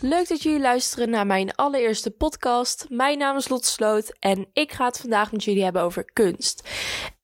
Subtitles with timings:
[0.00, 2.86] Leuk dat jullie luisteren naar mijn allereerste podcast.
[2.88, 6.68] Mijn naam is Lot Sloot en ik ga het vandaag met jullie hebben over kunst.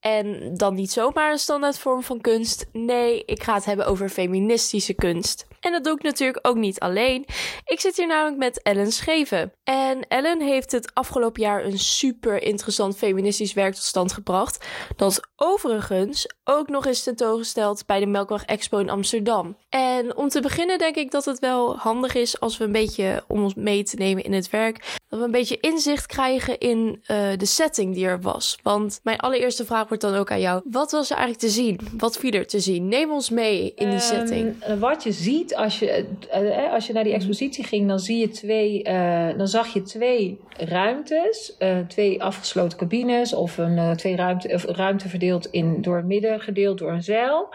[0.06, 2.66] En dan niet zomaar een standaard vorm van kunst.
[2.72, 5.46] Nee, ik ga het hebben over feministische kunst.
[5.60, 7.26] En dat doe ik natuurlijk ook niet alleen.
[7.64, 9.52] Ik zit hier namelijk met Ellen Scheven.
[9.62, 14.66] En Ellen heeft het afgelopen jaar een super interessant feministisch werk tot stand gebracht.
[14.96, 19.56] Dat overigens ook nog eens tentoongesteld bij de Melkweg Expo in Amsterdam.
[19.68, 23.24] En om te beginnen denk ik dat het wel handig is als we een beetje,
[23.28, 27.02] om ons mee te nemen in het werk, dat we een beetje inzicht krijgen in
[27.02, 28.58] uh, de setting die er was.
[28.62, 30.62] Want mijn allereerste vraag wordt dan ook aan jou.
[30.70, 31.78] Wat was er eigenlijk te zien?
[31.96, 32.88] Wat viel er te zien?
[32.88, 34.54] Neem ons mee in die um, setting.
[34.78, 38.28] Wat je ziet als je, uh, als je naar die expositie ging, dan zie je
[38.28, 41.56] twee, uh, dan zag je twee ruimtes,
[41.88, 46.78] twee afgesloten cabines of een twee ruimte, of ruimte verdeeld in door het midden gedeeld
[46.78, 47.54] door een zeil.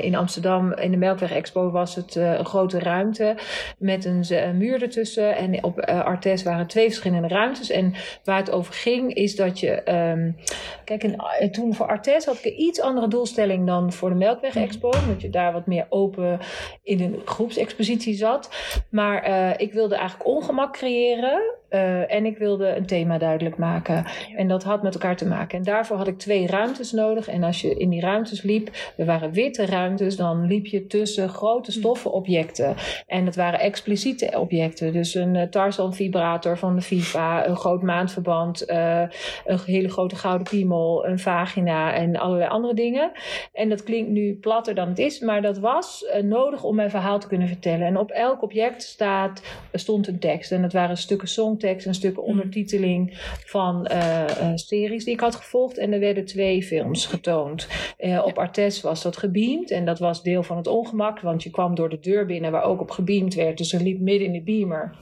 [0.00, 3.36] in Amsterdam in de Melkweg Expo was het een grote ruimte
[3.78, 7.70] met een muur ertussen en op Artes waren twee verschillende ruimtes.
[7.70, 7.94] En
[8.24, 9.92] waar het over ging, is dat je.
[9.92, 10.36] Um,
[10.84, 14.56] kijk, en, toen voor Artes had ik een iets andere doelstelling dan voor de Melkweg
[14.56, 14.88] Expo.
[14.88, 16.38] Omdat je daar wat meer open
[16.82, 18.50] in een groepsexpositie zat.
[18.90, 21.58] Maar uh, ik wilde eigenlijk ongemak creëren.
[21.70, 24.04] Uh, en ik wilde een thema duidelijk maken.
[24.36, 25.58] En dat had met elkaar te maken.
[25.58, 27.28] En daarvoor had ik twee ruimtes nodig.
[27.28, 31.28] En als je in die ruimtes liep, er waren witte ruimtes, dan liep je tussen
[31.28, 32.74] grote stoffen objecten.
[33.06, 34.92] En het waren expliciete objecten.
[34.92, 39.02] Dus een uh, Tarzan vibrator van de FIFA, een groot maandverband, uh,
[39.44, 43.12] een hele grote gouden piemel, een vagina en allerlei andere dingen.
[43.52, 47.18] En dat klinkt nu platter dan het is, maar dat was nodig om mijn verhaal
[47.18, 47.86] te kunnen vertellen.
[47.86, 50.52] En op elk object staat, stond een tekst.
[50.52, 53.10] En dat waren stukken song songtekst, een stuk ondertiteling
[53.44, 55.78] van uh, series die ik had gevolgd.
[55.78, 57.68] En er werden twee films getoond.
[57.98, 61.50] Uh, op Artes was dat gebeamd en dat was deel van het ongemak, want je
[61.50, 63.58] kwam door de deur binnen waar ook op gebeamd werd.
[63.58, 64.96] Dus er liep midden in de beamer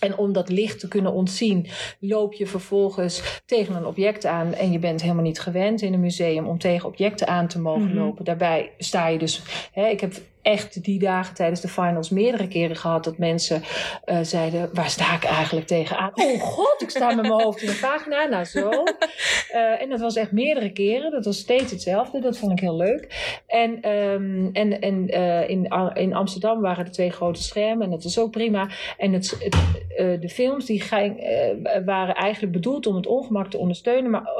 [0.00, 1.66] en om dat licht te kunnen ontzien,
[2.00, 4.54] loop je vervolgens tegen een object aan.
[4.54, 7.82] En je bent helemaal niet gewend in een museum om tegen objecten aan te mogen
[7.82, 7.98] mm-hmm.
[7.98, 8.24] lopen.
[8.24, 9.42] Daarbij sta je dus.
[9.72, 13.62] Hè, ik heb echt die dagen tijdens de finals meerdere keren gehad dat mensen
[14.06, 16.10] uh, zeiden: Waar sta ik eigenlijk tegenaan?
[16.14, 18.24] Oh god, ik sta met mijn hoofd in de pagina.
[18.24, 18.70] Nou, zo.
[19.52, 21.10] Uh, en dat was echt meerdere keren.
[21.10, 22.20] Dat was steeds hetzelfde.
[22.20, 23.32] Dat vond ik heel leuk.
[23.46, 27.84] En, um, en, en uh, in, in Amsterdam waren er twee grote schermen.
[27.84, 28.68] En dat was ook prima.
[28.96, 29.52] En het,
[30.20, 30.84] de films die
[31.84, 34.36] waren eigenlijk bedoeld om het ongemak te ondersteunen, maar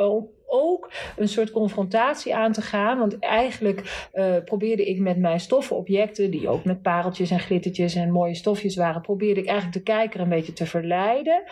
[0.52, 2.98] ook een soort confrontatie aan te gaan.
[2.98, 8.10] Want eigenlijk uh, probeerde ik met mijn stoffenobjecten, die ook met pareltjes en glittertjes en
[8.10, 11.42] mooie stofjes waren, probeerde ik eigenlijk de kijker een beetje te verleiden.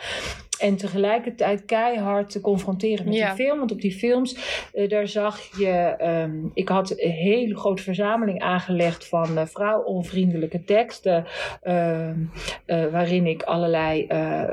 [0.60, 3.34] En tegelijkertijd keihard te confronteren met ja.
[3.34, 3.58] die film.
[3.58, 4.36] Want op die films,
[4.74, 5.96] uh, daar zag je.
[6.02, 11.26] Um, ik had een hele grote verzameling aangelegd van uh, vrouwonvriendelijke teksten.
[11.64, 12.10] Uh,
[12.66, 14.06] waarin ik allerlei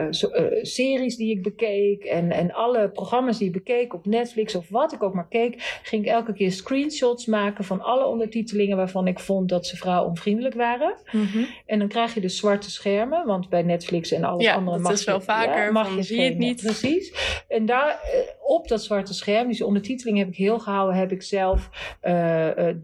[0.09, 0.29] so,
[0.61, 2.03] series die ik bekeek.
[2.03, 5.79] En, en alle programma's die ik bekeek op Netflix of wat ik ook maar keek.
[5.83, 10.55] Ging ik elke keer screenshots maken van alle ondertitelingen waarvan ik vond dat ze vrouwonvriendelijk
[10.55, 10.95] waren.
[11.11, 11.47] Mm -hmm.
[11.65, 13.25] En dan krijg je dus zwarte schermen.
[13.25, 15.63] Want bij Netflix en alle ja, andere mag wel vaker.
[15.63, 16.61] Ja, mag je zie je het niet.
[16.61, 17.13] Precies.
[17.47, 21.21] En daar uh, op dat zwarte scherm, die ondertiteling heb ik heel gehouden, heb ik
[21.21, 21.69] zelf
[22.03, 22.75] uh, uh,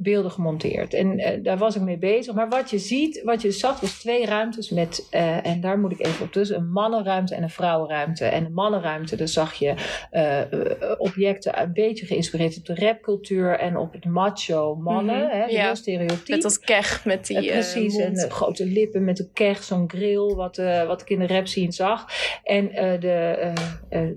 [0.00, 0.94] beelden gemonteerd.
[0.94, 2.34] En uh, daar was ik mee bezig.
[2.34, 5.92] Maar wat je ziet, wat je zag, was twee ruimtes met, uh, en daar moet
[5.92, 8.24] ik even op tussen, een mannenruimte en een vrouwenruimte.
[8.24, 9.74] En de mannenruimte, daar zag je
[10.12, 15.16] uh, objecten een beetje geïnspireerd op de rapcultuur en op het macho mannen.
[15.16, 15.30] Mm -hmm.
[15.30, 15.64] hè, ja.
[15.64, 16.28] heel stereotyp.
[16.28, 20.56] Met dat keg, met die Precies, en grote lippen met de keg, zo'n grill, wat,
[20.86, 22.06] wat ik in de rap scene zag.
[22.42, 22.68] En,
[23.00, 23.52] de,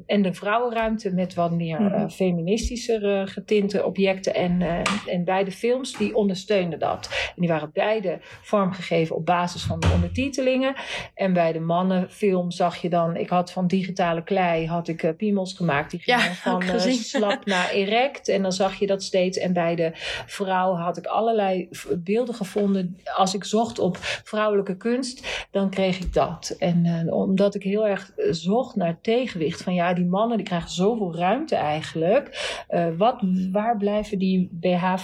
[0.05, 2.09] en de vrouwenruimte met wat meer -hmm.
[2.09, 4.61] feministischer getinte objecten en,
[5.05, 7.09] en beide films films die ondersteunden dat.
[7.35, 10.75] En die waren beide vormgegeven op basis van de ondertitelingen.
[11.13, 15.11] En bij de mannenfilm zag je dan, ik had van digitale klei had ik uh,
[15.17, 15.91] piemels gemaakt.
[15.91, 18.27] Die gingen ja, van uh, slap naar erect.
[18.27, 19.37] En dan zag je dat steeds.
[19.37, 19.91] En bij de
[20.25, 22.97] vrouw had ik allerlei beelden gevonden.
[23.15, 26.55] Als ik zocht op vrouwelijke kunst, dan kreeg ik dat.
[26.59, 29.63] En uh, omdat ik heel erg zocht naar tegenwicht.
[29.63, 32.59] Van ja, die mannen die krijgen zoveel ruimte eigenlijk.
[32.97, 34.95] wat, waar blijven die BH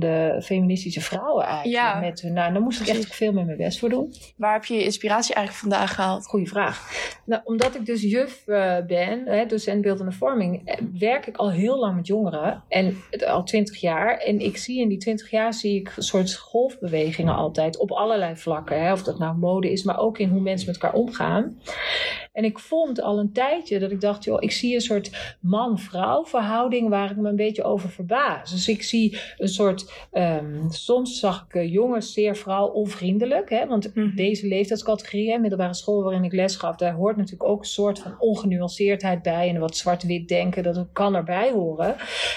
[0.00, 1.74] verbrandende feministische vrouwen eigenlijk.
[1.74, 4.14] Ja, met hun, nou, daar moest ik echt veel meer mijn best voor doen.
[4.36, 6.26] Waar heb je je inspiratie eigenlijk vandaan gehaald?
[6.26, 6.90] Goeie vraag.
[7.24, 11.50] Nou, omdat ik dus juf uh, ben, hè, docent beeldende vorming, eh, werk ik al
[11.50, 12.62] heel lang met jongeren.
[12.68, 14.18] En al twintig jaar.
[14.18, 18.36] En ik zie in die twintig jaar zie ik een soort golfbewegingen altijd op allerlei
[18.36, 18.82] vlakken.
[18.82, 21.60] Hè, of dat nou mode is, maar ook in hoe mensen met elkaar omgaan.
[22.40, 26.24] En ik vond al een tijdje dat ik dacht, joh, ik zie een soort man-vrouw
[26.24, 28.50] verhouding waar ik me een beetje over verbaas.
[28.50, 33.50] Dus ik zie een soort, um, soms zag ik uh, jongens zeer vrouw onvriendelijk.
[33.50, 33.66] Hè?
[33.66, 34.12] Want mm.
[34.16, 37.98] deze leeftijdscategorie, hè, middelbare school waarin ik les gaf, daar hoort natuurlijk ook een soort
[37.98, 39.48] van ongenuanceerdheid bij.
[39.48, 41.96] En wat zwart-wit denken, dat kan erbij horen.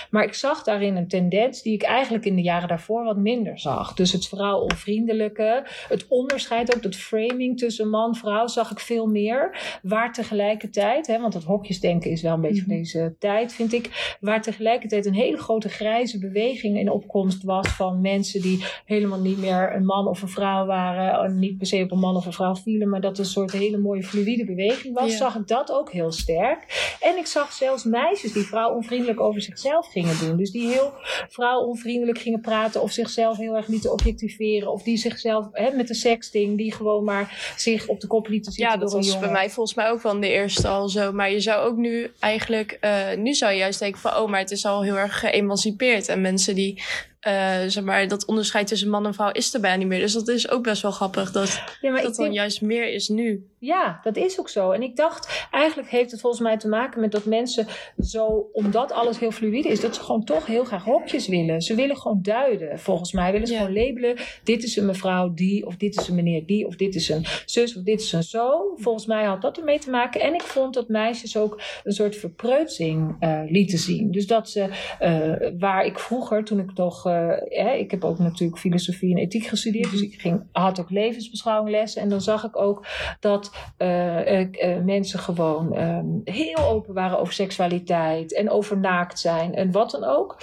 [0.09, 3.59] Maar ik zag daarin een tendens die ik eigenlijk in de jaren daarvoor wat minder
[3.59, 3.93] zag.
[3.93, 8.79] Dus het vrouw onvriendelijke, het onderscheid ook, dat framing tussen man en vrouw zag ik
[8.79, 9.61] veel meer.
[9.93, 12.81] Waar tegelijkertijd, hè, want dat hokjesdenken is wel een beetje van mhm.
[12.81, 18.01] deze tijd, vind ik, waar tegelijkertijd een hele grote grijze beweging in opkomst was van
[18.01, 21.91] mensen die helemaal niet meer een man of een vrouw waren, niet per se op
[21.91, 25.17] een man of een vrouw vielen, maar dat een soort hele mooie fluïde beweging was,
[25.17, 26.97] zag ik dat ook heel sterk.
[27.01, 30.37] En ik zag zelfs meisjes die vrouwonvriendelijk over zichzelf gingen doen.
[30.37, 30.93] Dus die heel
[31.29, 35.93] vrouwonvriendelijk gingen praten of zichzelf heel erg lieten objectiveren of die zichzelf hè, met de
[35.93, 38.73] sexting, die gewoon maar zich op de kop lieten zitten.
[38.73, 41.11] Ja, dat was bij mij volgens mij ook in de eerste al zo.
[41.11, 44.39] Maar je zou ook nu eigenlijk, uh, nu zou je juist denken van, oh, maar
[44.39, 46.07] het is al heel erg geëmancipeerd.
[46.07, 46.83] En mensen die
[47.27, 49.99] uh, zeg maar, dat onderscheid tussen man en vrouw is er bijna niet meer.
[49.99, 53.47] Dus dat is ook best wel grappig dat ja, dat dan juist meer is nu.
[53.59, 54.71] Ja, dat is ook zo.
[54.71, 57.67] En ik dacht, eigenlijk heeft het volgens mij te maken met dat mensen
[57.99, 61.61] zo, omdat alles heel fluïde is, dat ze gewoon toch heel graag hokjes willen.
[61.61, 62.79] Ze willen gewoon duiden.
[62.79, 64.17] Volgens mij willen ze gewoon labelen.
[64.43, 67.25] Dit is een mevrouw die, of dit is een meneer die, of dit is een
[67.45, 68.73] zus, of dit is een zo.
[68.75, 70.21] Volgens mij had dat ermee te maken.
[70.21, 74.11] En ik vond dat meisjes ook een soort verpreutsing uh, lieten zien.
[74.11, 74.67] Dus dat ze,
[75.01, 77.05] uh, waar ik vroeger, toen ik toch
[77.49, 81.69] uh, ik heb ook natuurlijk filosofie en ethiek gestudeerd, dus ik ging, had ook levensbeschouwing
[81.69, 82.01] lessen.
[82.01, 82.85] En dan zag ik ook
[83.19, 84.47] dat uh, uh,
[84.83, 90.03] mensen gewoon um, heel open waren over seksualiteit en over naakt zijn en wat dan
[90.03, 90.37] ook.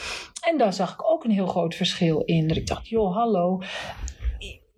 [0.49, 2.49] En daar zag ik ook een heel groot verschil in.
[2.49, 3.61] Dat ik dacht, joh, hallo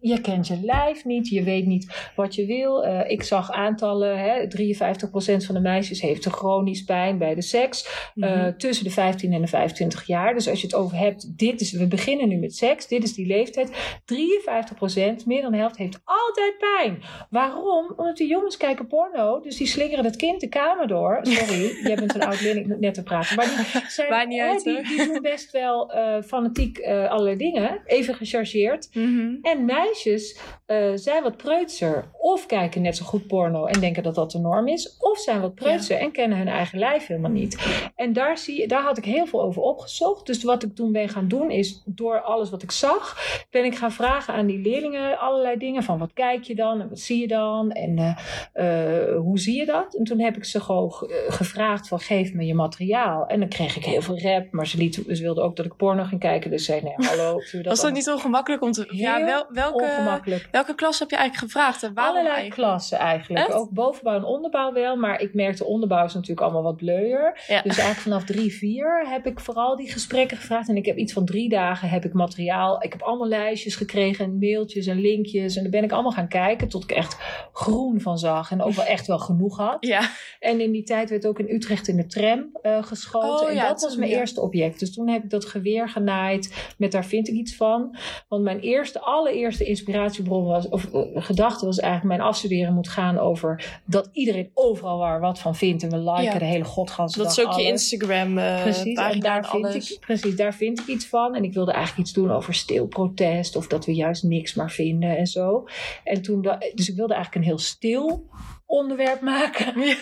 [0.03, 2.85] je kent je lijf niet, je weet niet wat je wil.
[2.85, 7.43] Uh, ik zag aantallen, hè, 53% van de meisjes heeft een chronisch pijn bij de
[7.43, 8.11] seks.
[8.15, 8.59] Mm -hmm.
[8.59, 10.35] Tussen de 15 en de 25 jaar.
[10.35, 13.15] Dus als je het over hebt, dit is, we beginnen nu met seks, dit is
[13.15, 13.71] die leeftijd.
[13.71, 17.03] 53%, meer dan de helft, heeft altijd pijn.
[17.31, 17.93] Waarom?
[17.97, 21.21] Omdat die jongens kijken porno, dus die slingeren het kind de kamer door.
[21.27, 23.37] Sorry, jij bent een oud leerling net te praten.
[23.37, 28.15] Maar die, zijn, niet uit, die, die, doen best wel uh, fanatiek allerlei dingen, even
[28.15, 28.89] gechargeerd.
[28.93, 29.39] Mm -hmm.
[29.43, 32.11] En mij meisjes uh, zijn wat preutser.
[32.19, 34.97] Of kijken net zo goed porno en denken dat dat de norm is.
[34.99, 37.59] Of zijn wat preutser en kennen hun eigen lijf helemaal niet.
[37.97, 40.27] En daar, zie, daar had ik heel veel over opgezocht.
[40.27, 43.17] Dus wat ik toen ben gaan doen is, door alles wat ik zag,
[43.51, 45.83] ben ik gaan vragen aan die leerlingen allerlei dingen.
[45.83, 48.17] Van wat kijk je dan en wat zie je dan en uh,
[48.55, 49.95] uh, hoe zie je dat?
[49.95, 50.93] En toen heb ik ze gewoon
[51.29, 53.27] gevraagd van geef me je materiaal.
[53.27, 55.77] En dan kreeg ik heel veel rap, maar ze, liet, ze wilden ook dat ik
[55.77, 56.51] porno ging kijken.
[56.51, 57.31] Dus zei nee, hallo.
[57.53, 58.87] Dat Was dat niet zo gemakkelijk om te...
[58.91, 60.49] ja, wel, welke ongemakkelijk.
[60.51, 61.83] Welke klas heb je eigenlijk gevraagd?
[61.83, 63.55] En waarom Allerlei klassen eigenlijk.
[63.55, 64.97] Ook bovenbouw en onderbouw wel.
[64.97, 67.33] Maar ik merkte onderbouw is natuurlijk allemaal wat bleuier.
[67.47, 70.69] Dus eigenlijk vanaf drie, vier heb ik vooral die gesprekken gevraagd.
[70.69, 72.83] En ik heb iets van drie dagen heb ik materiaal.
[72.83, 75.57] Ik heb allemaal lijstjes gekregen en mailtjes en linkjes.
[75.57, 77.17] En daar ben ik allemaal gaan kijken tot ik echt
[77.53, 78.51] groen van zag.
[78.51, 79.77] En ook wel echt wel genoeg had.
[79.81, 80.11] Ja.
[80.41, 83.47] En in die tijd werd ook in Utrecht in de tram uh, geschoten.
[83.47, 84.79] Oh, en dat was mijn eerste object.
[84.79, 87.97] Dus toen heb ik dat geweer genaaid met daar vind ik iets van.
[88.29, 93.19] Want mijn eerste, allereerste inspiratiebron was, of uh, gedachte was eigenlijk, mijn afstuderen moet gaan
[93.19, 95.83] over dat iedereen overal waar wat van vindt.
[95.83, 96.39] En we liken ja.
[96.39, 99.91] de hele godganse Dat is ook je Instagram uh, precies, en daar vind alles.
[99.91, 101.35] Ik, precies, daar vind ik iets van.
[101.35, 103.57] En ik wilde eigenlijk iets doen over stilprotest.
[103.57, 105.69] Of dat we juist niks maar vinden en zo.
[106.05, 106.43] En toen,
[106.75, 108.29] dus ik wilde eigenlijk een heel stil
[108.73, 109.81] onderwerp maken.
[109.81, 109.95] Ja.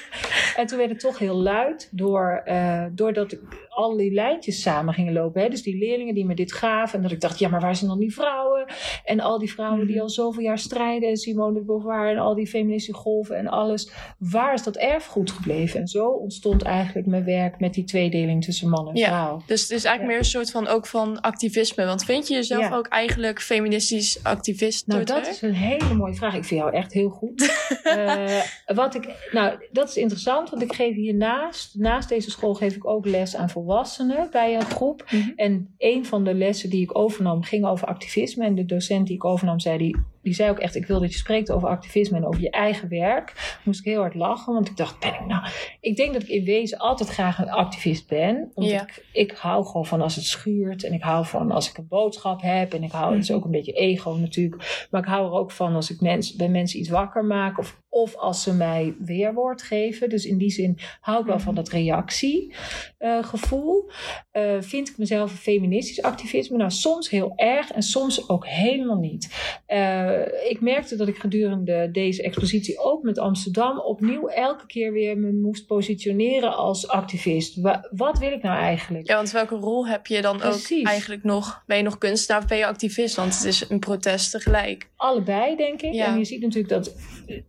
[0.56, 4.94] En toen werd het toch heel luid door, uh, doordat ik al die lijntjes samen
[4.94, 5.42] gingen lopen.
[5.42, 5.48] Hè?
[5.48, 6.96] Dus die leerlingen die me dit gaven.
[6.96, 8.64] En dat ik dacht, ja, maar waar zijn dan die vrouwen?
[9.04, 10.02] En al die vrouwen die mhm.
[10.02, 11.08] al zoveel jaar strijden.
[11.08, 13.90] En Simone de Beauvoir en al die feministische golven en alles.
[14.18, 15.80] Waar is dat erfgoed gebleven?
[15.80, 19.36] En zo ontstond eigenlijk mijn werk met die tweedeling tussen man en vrouw.
[19.36, 21.84] Ja, dus het is eigenlijk meer een soort van ook van activisme.
[21.84, 22.76] Want vind je jezelf ja.
[22.76, 24.86] ook eigenlijk feministisch activist?
[24.86, 26.34] Nou, dat is een hele mooie vraag.
[26.34, 27.50] Ik vind jou echt heel goed.
[27.84, 32.76] uh, wat ik, nou, dat is interessant, want ik geef hiernaast, naast deze school geef
[32.76, 35.05] ik ook les aan volwassenen bij een groep.
[35.11, 35.33] Mm -hmm.
[35.37, 38.45] En een van de lessen die ik overnam ging over activisme.
[38.45, 41.12] En de docent die ik overnam zei, die die zei ook echt: Ik wil dat
[41.12, 43.58] je spreekt over activisme en over je eigen werk.
[43.64, 45.46] Moest ik heel hard lachen, want ik dacht: Ben ik nou.
[45.80, 48.50] Ik denk dat ik in wezen altijd graag een activist ben.
[48.54, 48.82] Want ja.
[48.82, 50.84] ik, ik hou gewoon van als het schuurt.
[50.84, 52.74] En ik hou van als ik een boodschap heb.
[52.74, 54.86] En ik hou, het is ook een beetje ego natuurlijk.
[54.90, 57.58] Maar ik hou er ook van als ik mens, bij mensen iets wakker maak.
[57.58, 60.08] Of, of als ze mij weerwoord geven.
[60.08, 63.90] Dus in die zin hou ik wel van dat reactiegevoel.
[64.32, 66.56] Uh, uh, vind ik mezelf een feministisch activisme?
[66.56, 69.28] Nou, soms heel erg en soms ook helemaal niet.
[69.68, 74.93] Uh, eh, ik merkte dat ik gedurende deze expositie ook met Amsterdam opnieuw elke keer
[74.93, 77.59] weer me moest positioneren als activist.
[77.90, 79.07] wat wil ik nou eigenlijk?
[79.07, 81.62] Ja, want welke rol heb je dan ook eigenlijk nog?
[81.67, 83.17] Ben je nog kunstenaar of ben je activist?
[83.17, 84.88] Want het is een protest tegelijk.
[84.97, 85.95] Allebei, denk ik.
[85.95, 86.95] En je ziet natuurlijk dat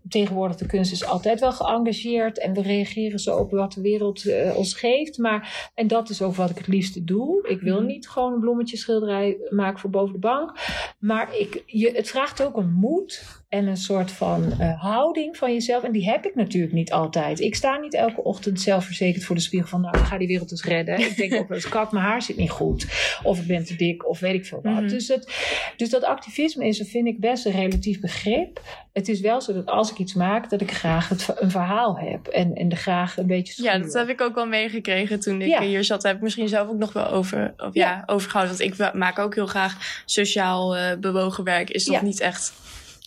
[0.09, 4.25] tegenwoordig de kunst is altijd wel geëngageerd en we reageren zo op wat de wereld
[4.25, 5.17] uh, ons geeft.
[5.17, 7.47] Maar, en dat is ook wat ik het liefste doe.
[7.47, 7.85] Ik wil mhm.
[7.85, 10.53] niet gewoon een bloemetjeschilderij maken voor boven de bank.
[10.99, 15.53] Maar ik, je, het vraagt ook een moed en een soort van uh, houding van
[15.53, 15.83] jezelf.
[15.83, 17.39] En die heb ik natuurlijk niet altijd.
[17.39, 19.81] Ik sta niet elke ochtend zelfverzekerd voor de spiegel van...
[19.81, 20.99] nou, ik ga die wereld eens redden.
[20.99, 22.85] ik denk ook wel eens, kak, mijn haar zit niet goed.
[23.23, 24.73] Of ik ben te dik, of weet ik veel wat.
[24.73, 24.87] Mhm.
[24.87, 25.33] dus, het,
[25.77, 28.61] dus dat activisme is, vind ik best een relatief begrip.
[28.93, 31.99] Het is wel zo dat als ik iets maak, dat ik graag het, een verhaal
[31.99, 32.27] heb.
[32.27, 35.57] En, en er graag een beetje Ja, dat heb ik ook wel meegekregen toen ik
[35.57, 36.01] hier zat.
[36.01, 37.89] Daar heb ik misschien zelf ook nog wel over, of ja.
[37.89, 38.57] ja overgehouden.
[38.57, 41.69] Want ik maak ook heel graag sociaal uh, bewogen werk.
[41.69, 42.53] Is nog niet echt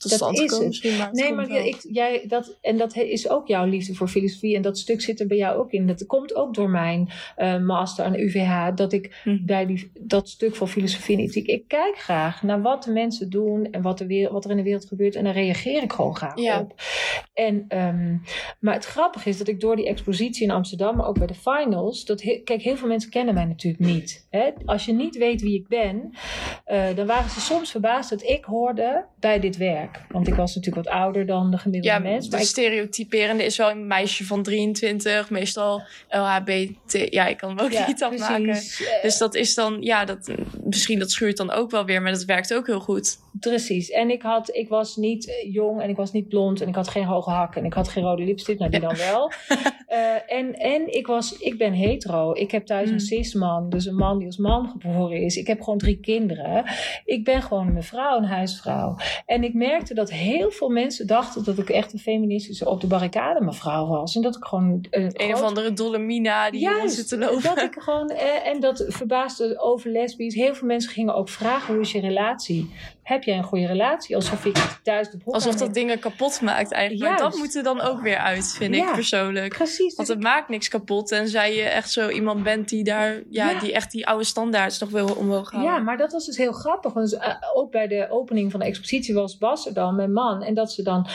[0.08, 1.12] dat is het.
[1.12, 4.56] nee, maar ik, jij, dat, en dat is ook jouw liefde voor filosofie.
[4.56, 5.86] En dat stuk zit er bij jou ook in.
[5.86, 7.08] Dat komt ook door mijn
[7.38, 8.74] uh, master aan de UVH.
[8.74, 9.44] Dat ik hm.
[9.44, 11.46] bij die, dat stuk van filosofie en ethiek.
[11.46, 13.70] Ik kijk graag naar wat de mensen doen.
[13.70, 15.14] En wat, de wereld, wat er in de wereld gebeurt.
[15.14, 16.74] En daar reageer ik gewoon graag op.
[17.34, 18.22] En, um,
[18.60, 20.96] maar het grappige is dat ik door die expositie in Amsterdam.
[20.96, 22.04] Maar ook bij de finals.
[22.04, 24.26] Dat kijk, heel veel mensen kennen mij natuurlijk niet.
[24.30, 24.50] Hè?
[24.64, 26.10] Als je niet weet wie ik ben.
[26.66, 29.93] Uh, dan waren ze soms verbaasd dat ik hoorde bij dit werk.
[30.08, 32.28] Want ik was natuurlijk wat ouder dan de gemiddelde ja, mens.
[32.28, 37.06] Maar de stereotyperende is wel een meisje van 23, meestal LHBT.
[37.10, 38.58] Ja, ik kan hem ook niet afmaken.
[39.02, 40.30] Dus dat is dan, ja, dat,
[40.64, 43.18] misschien dat schuurt dan ook wel weer, maar dat werkt ook heel goed.
[43.40, 43.90] Precies.
[43.90, 46.88] En ik, had, ik was niet jong en ik was niet blond en ik had
[46.88, 48.58] geen hoge hakken en ik had geen rode lipstick.
[48.58, 49.32] Nou, die dan wel.
[49.88, 52.32] uh, en en ik, was, ik ben hetero.
[52.34, 53.00] Ik heb thuis een mm.
[53.00, 55.36] cisman, dus een man die als man geboren is.
[55.36, 56.64] Ik heb gewoon drie kinderen.
[57.04, 58.96] Ik ben gewoon een vrouw, een huisvrouw.
[59.26, 62.86] En ik merkte dat heel veel mensen dachten dat ik echt een feministische op de
[62.86, 64.16] barricade mevrouw was.
[64.16, 64.86] En dat ik gewoon...
[64.90, 67.42] Een, een of andere dolle Mina die zit te lopen.
[67.42, 68.08] dat ik gewoon...
[68.08, 70.34] Eh, en dat verbaasde over lesbisch.
[70.34, 72.70] Heel veel mensen gingen ook vragen, hoe is je relatie?
[73.04, 74.16] Heb jij een goede relatie?
[74.16, 77.10] Alsof ik thuis de broek Alsof dat dingen kapot maakt eigenlijk.
[77.10, 79.54] Maar dat moet er dan ook weer uit, vind ik persoonlijk.
[79.54, 79.94] Precies.
[79.94, 81.12] Want het maakt niks kapot.
[81.12, 84.78] En zij je echt zo iemand bent die daar, ja, die echt die oude standaards
[84.78, 85.72] nog wil omhoog houden.
[85.72, 86.92] Ja, maar dat was dus heel grappig.
[86.92, 90.42] Want uh, ook bij de opening van de expositie was Bas er dan, mijn man.
[90.42, 91.06] En dat ze dan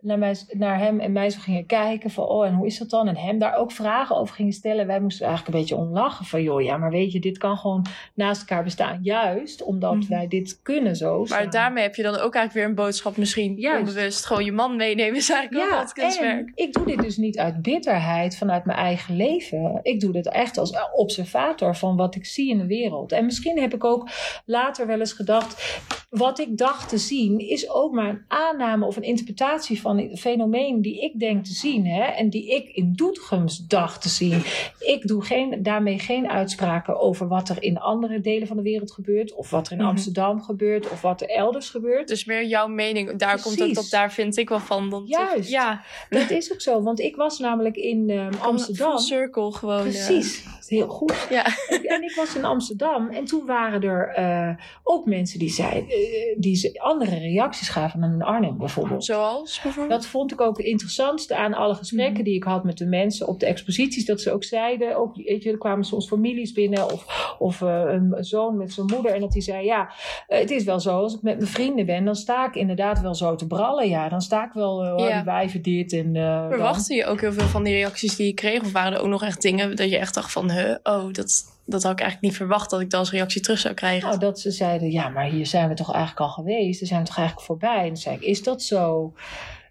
[0.00, 2.90] naar, mij, naar hem en mij zo gingen kijken van, oh, en hoe is dat
[2.90, 3.08] dan?
[3.08, 4.86] En hem daar ook vragen over gingen stellen.
[4.86, 7.56] Wij moesten eigenlijk een beetje om lachen van, joh, ja, maar weet je, dit kan
[7.56, 8.98] gewoon naast elkaar bestaan.
[9.02, 10.08] Juist omdat mhm.
[10.08, 13.56] wij dit kunnen zo maar daarmee heb je dan ook eigenlijk weer een boodschap misschien
[13.56, 13.88] Juist.
[13.88, 14.26] onbewust.
[14.26, 16.50] Gewoon je man meenemen is eigenlijk ja, ook wat kunstwerk.
[16.54, 19.80] ik doe dit dus niet uit bitterheid vanuit mijn eigen leven.
[19.82, 23.12] Ik doe dit echt als observator van wat ik zie in de wereld.
[23.12, 24.08] En misschien heb ik ook
[24.44, 25.80] later wel eens gedacht...
[26.10, 30.16] wat ik dacht te zien is ook maar een aanname of een interpretatie van een
[30.16, 30.82] fenomeen...
[30.82, 34.42] die ik denk te zien hè, en die ik in Doetinchems dacht te zien.
[34.78, 38.92] Ik doe geen, daarmee geen uitspraken over wat er in andere delen van de wereld
[38.92, 39.34] gebeurt...
[39.34, 39.88] of wat er in mhm.
[39.88, 42.08] Amsterdam gebeurt of wat er elders gebeurt.
[42.08, 44.90] Dus meer jouw mening, daar komt het op, daar vind ik wel van.
[44.90, 45.82] Dan Juist, ja.
[46.10, 46.82] dat is ook zo.
[46.82, 48.98] Want ik was namelijk in um, Amsterdam.
[48.98, 49.82] Circle gewoon.
[49.82, 51.26] Precies, heel goed.
[51.30, 51.44] Ja.
[51.82, 56.36] En ik was in Amsterdam en toen waren er uh, ook mensen die zeiden, uh,
[56.38, 59.04] die andere reacties gaven dan in Arnhem bijvoorbeeld.
[59.04, 60.00] Zoals bijvoorbeeld?
[60.00, 62.22] Dat vond ik ook het interessantste aan alle gesprekken mhm.
[62.22, 64.04] die ik had met de mensen op de exposities.
[64.04, 67.82] Dat ze ook zeiden, ook, weet je, er kwamen soms families binnen of, of uh,
[67.86, 69.12] een zoon met zijn moeder.
[69.12, 69.90] En dat die zei, ja,
[70.26, 73.14] het is wel zo, als ik met mijn vrienden ben, dan sta ik inderdaad wel
[73.14, 73.88] zo te brallen.
[73.88, 75.14] Ja, dan sta ik wel, uh, ja.
[75.14, 76.14] die wijven dit en...
[76.14, 78.60] Uh, Verwachtte je ook heel veel van die reacties die je kreeg?
[78.60, 81.44] Of waren er ook nog echt dingen dat je echt dacht van, huh, oh, dat,
[81.64, 84.08] dat had ik eigenlijk niet verwacht dat ik dat als reactie terug zou krijgen?
[84.08, 86.78] Nou, dat ze zeiden, ja, maar hier zijn we toch eigenlijk al geweest.
[86.78, 87.80] Daar zijn we toch eigenlijk voorbij.
[87.80, 89.12] En dan zei ik, is dat zo?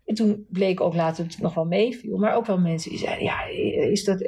[0.06, 2.17] En toen bleek ook later dat het nog wel meeviel.
[2.17, 3.44] Maar ook wel mensen die zeiden, ja,
[3.91, 4.22] is dat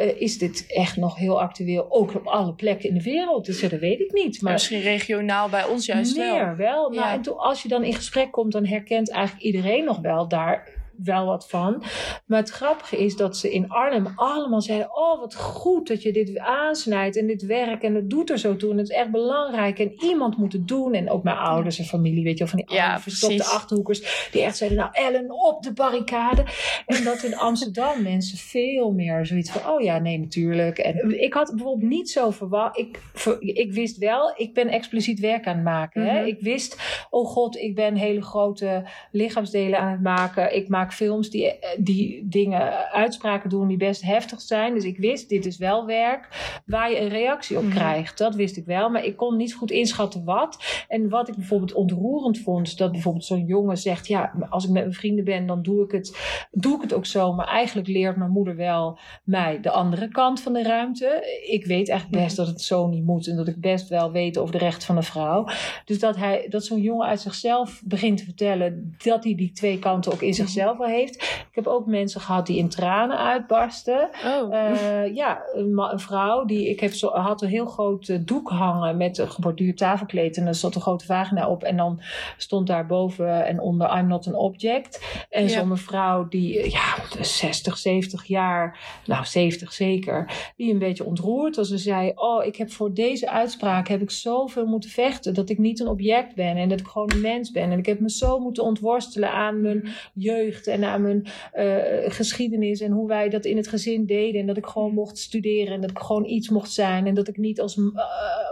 [0.00, 3.46] uh, is dit echt nog heel actueel, ook op alle plekken in de wereld?
[3.46, 4.42] Dus dat weet ik niet.
[4.42, 6.56] Maar misschien regionaal bij ons juist meer wel.
[6.56, 6.90] wel.
[6.90, 10.28] Nou, en toen, als je dan in gesprek komt, dan herkent eigenlijk iedereen nog wel
[10.28, 10.68] daar
[11.02, 11.82] wel wat van.
[12.26, 16.12] Maar het grappige is dat ze in Arnhem allemaal zeiden: Oh, wat goed dat je
[16.12, 17.82] dit aansnijdt en dit werk.
[17.82, 18.70] En het doet er zo toe.
[18.70, 19.78] En het is echt belangrijk.
[19.78, 20.94] En iemand moet het doen.
[20.94, 24.28] En ook mijn ouders en familie, weet je wel, van die ja, verstopte achterhoekers.
[24.32, 26.44] Die echt zeiden: Nou, Ellen, op de barricade.
[26.86, 30.78] En dat in Amsterdam mensen veel meer zoiets van: Oh ja, nee, natuurlijk.
[30.78, 32.78] En ik had bijvoorbeeld niet zo verwacht.
[32.78, 32.98] Ik,
[33.40, 36.02] ik wist wel, ik ben expliciet werk aan het maken.
[36.02, 36.18] hè?
[36.18, 36.26] Mhm.
[36.28, 36.78] Ik wist:
[37.10, 40.56] Oh god, ik ben hele grote lichaamsdelen aan het maken.
[40.56, 44.74] Ik maak vaak films die, eh, die dingen, uitspraken doen die best heftig zijn.
[44.74, 46.28] Dus ik wist, dit is wel werk
[46.66, 47.72] waar je een reactie op Mhm.
[47.74, 48.18] krijgt.
[48.18, 50.84] Dat wist ik wel, maar ik kon niet goed inschatten wat.
[50.88, 54.82] En wat ik bijvoorbeeld ontroerend vond, dat bijvoorbeeld zo'n jongen zegt: Ja, als ik met
[54.82, 56.18] mijn vrienden ben, dan doe ik het,
[56.50, 57.32] doe ik het ook zo.
[57.32, 61.40] Maar eigenlijk leert mijn moeder wel mij de andere kant van de ruimte.
[61.46, 64.38] Ik weet eigenlijk best dat het zo niet moet en dat ik best wel weet
[64.38, 65.46] over de rechten van een vrouw.
[65.84, 69.78] Dus dat, hij, dat zo'n jongen uit zichzelf begint te vertellen dat hij die twee
[69.78, 71.14] kanten ook in zichzelf heeft.
[71.22, 74.08] Ik heb ook mensen gehad die in tranen uitbarsten.
[74.26, 74.54] Oh.
[74.54, 78.96] Eh, ja, een, vrouw die ik heb zo, had een heel groot eh, doek hangen
[78.96, 82.00] met een geborduurd tafelkleed en er zat een grote vagina op en dan
[82.36, 85.04] stond daar boven en onder I'm not an object.
[85.30, 85.48] En Ja.
[85.48, 91.56] zo'n mevrouw die eh, ja 60, 70 jaar, nou 70 zeker, die een beetje ontroerd
[91.56, 95.48] was en zei: "Oh, ik heb voor deze uitspraak heb ik zoveel moeten vechten dat
[95.50, 98.00] ik niet een object ben en dat ik gewoon een mens ben en ik heb
[98.00, 101.66] me zo moeten ontworstelen aan mijn jeugd en aan mijn eh,
[102.10, 104.40] geschiedenis en hoe wij dat in het gezin deden.
[104.40, 107.06] En dat ik gewoon mocht studeren en dat ik gewoon iets mocht zijn.
[107.06, 107.82] En dat ik niet als, eh,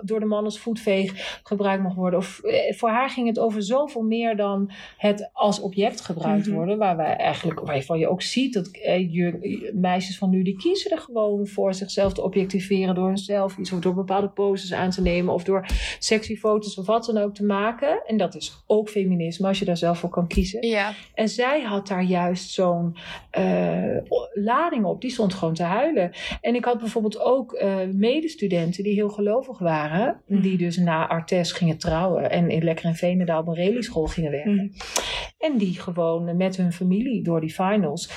[0.02, 2.18] door de man als voetveeg gebruikt mocht worden.
[2.18, 6.54] Of, eh, voor haar ging het over zoveel meer dan het als object gebruikt Mhm.
[6.54, 6.78] worden.
[6.78, 8.68] Waar wij eigenlijk, waarvan je ook ziet dat
[9.10, 13.72] je, meisjes van nu, die kiezen er gewoon voor zichzelf te objectiveren door hun selfies
[13.72, 15.66] of door bepaalde poses aan te nemen of door
[15.98, 18.02] sexy foto's of wat dan ook te maken.
[18.06, 20.66] En dat is ook feminisme als je daar zelf voor kan kiezen.
[20.66, 20.92] Ja.
[21.14, 22.96] En zij had daar juist zo'n
[23.30, 23.96] eh,
[24.32, 25.00] lading op.
[25.00, 26.10] Die stond gewoon te huilen.
[26.40, 30.20] En ik had bijvoorbeeld ook eh, medestudenten die heel gelovig waren.
[30.26, 32.30] Die dus na Artes gingen trouwen.
[32.30, 34.54] En in Lekker in Veenendaal op een relieschool gingen werken.
[34.54, 34.68] Mhm.
[35.38, 38.10] En die gewoon met hun familie door die finals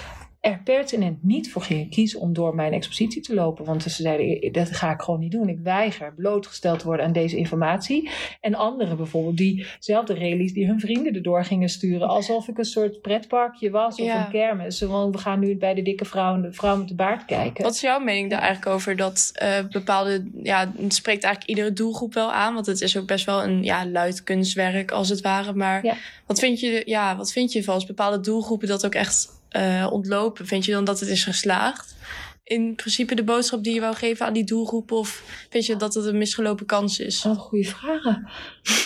[0.52, 3.66] er pertinent niet voor gingen kiezen om door mijn expositie te lopen.
[3.66, 5.50] Want ze zeiden, dat ga ik gewoon niet doen.
[5.50, 8.10] Ik weiger blootgesteld te worden aan deze informatie.
[8.42, 12.08] En anderen bijvoorbeeld, diezelfde rallies die hun vrienden erdoor gingen sturen.
[12.08, 14.26] Alsof ik een soort pretparkje was of Ja.
[14.26, 14.82] een kermis.
[14.82, 17.64] Want we gaan nu bij de dikke vrouw en de vrouw met de baard kijken.
[17.64, 21.74] Wat is jouw mening daar eigenlijk over dat eh, bepaalde, ja, het spreekt eigenlijk iedere
[21.74, 25.22] doelgroep wel aan, want het is ook best wel een ja, luid kunstwerk als het
[25.22, 25.54] ware.
[25.54, 25.96] Maar Ja.
[26.26, 29.88] wat vind je, ja, wat vind je van als bepaalde doelgroepen dat ook echt eh,
[29.92, 30.48] ontlopen?
[30.48, 31.96] Vind je dan dat het is geslaagd?
[32.44, 35.94] In principe de boodschap die je wou geven aan die doelgroep, of vind je dat
[35.94, 37.24] het een misgelopen kans is?
[37.24, 38.28] Wat goede vragen.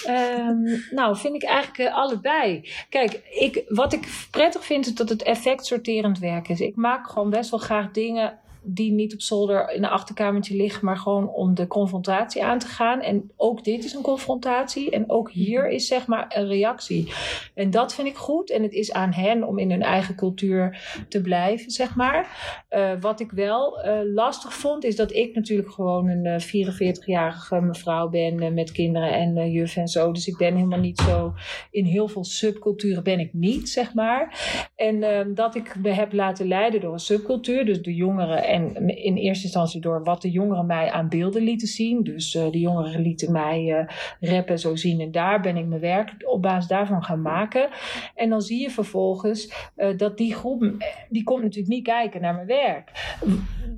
[0.06, 2.70] Ehm, nou, vind ik eigenlijk eh, allebei.
[2.90, 6.60] Kijk, ik, wat ik prettig vind is dat het effectsorterend werk is.
[6.60, 10.86] Ik maak gewoon best wel graag dingen die niet op zolder in een achterkamertje liggen,
[10.86, 13.02] maar gewoon om de confrontatie aan te gaan.
[13.02, 14.90] En ook dit is een confrontatie.
[14.90, 17.14] En ook hier is zeg maar een reactie.
[17.54, 18.50] En dat vind ik goed.
[18.50, 22.30] En het is aan hen om in hun eigen cultuur te blijven, zeg maar.
[22.68, 27.62] Eh, wat ik wel eh, lastig vond, is dat ik natuurlijk gewoon een eh, 44-jarige
[27.62, 30.12] mevrouw ben eh, met kinderen en eh, juf en zo.
[30.12, 31.34] Dus ik ben helemaal niet zo.
[31.72, 34.40] In heel veel subculturen ben ik niet, zeg maar.
[34.76, 38.44] En ehm, dat ik me heb laten leiden door een subcultuur, dus de jongeren.
[38.52, 42.04] En in eerste instantie door wat de jongeren mij aan beelden lieten zien.
[42.04, 43.88] Dus eh, de jongeren lieten mij
[44.20, 45.00] eh, rappen zo zien.
[45.00, 47.70] En daar ben ik mijn werk op basis daarvan gaan maken.
[48.16, 52.34] En dan zie je vervolgens eh, dat die groep, die komt natuurlijk niet kijken naar
[52.34, 52.92] mijn werk.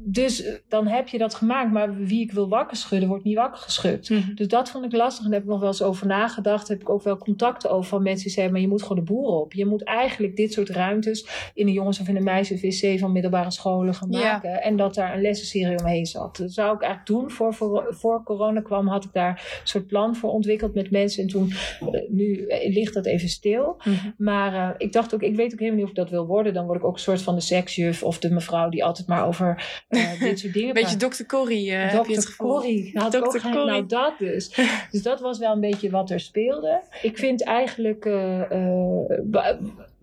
[0.06, 3.60] Dus dan heb je dat gemaakt, maar wie ik wil wakker schudden, wordt niet wakker
[3.62, 4.10] geschud.
[4.10, 4.36] Mhm.
[4.36, 6.68] Dus dat vond ik lastig en daar heb ik nog wel eens over nagedacht.
[6.68, 9.12] Heb ik ook wel contacten over van mensen die zeggen, maar je moet gewoon de
[9.12, 9.54] boeren op.
[9.54, 13.12] Je moet eigenlijk dit soort ruimtes in de jongens of in de meisjes wc van
[13.12, 14.42] middelbare scholen gaan Ja.
[14.64, 16.38] En dat daar een lessenserie omheen zat.
[16.38, 17.32] Dat zou ik eigenlijk doen.
[17.32, 19.30] Voor, voor, voor corona kwam had ik daar
[19.62, 21.24] een soort plan voor ontwikkeld met mensen.
[21.24, 23.76] En toen, eh, nu eh, ligt dat even stil.
[23.84, 23.96] Mhm.
[24.18, 26.54] Maar eh, ik dacht ook, ik weet ook helemaal niet of ik dat wil worden.
[26.54, 29.28] Dan word ik ook een soort van de seksjuf of de mevrouw die altijd maar
[29.28, 29.82] over
[30.20, 30.98] dit soort dingen Een beetje.
[30.98, 31.24] Dr.
[31.28, 32.36] Corrie, heb je het Dr.
[32.36, 32.92] Corrie.
[32.94, 33.26] Nou, had Dr.
[33.26, 33.66] ook geen- Corrie.
[33.72, 34.56] nou, dat dus.
[34.92, 36.82] Dus dat was wel een beetje wat er speelde.
[37.02, 38.06] Ik vind eigenlijk,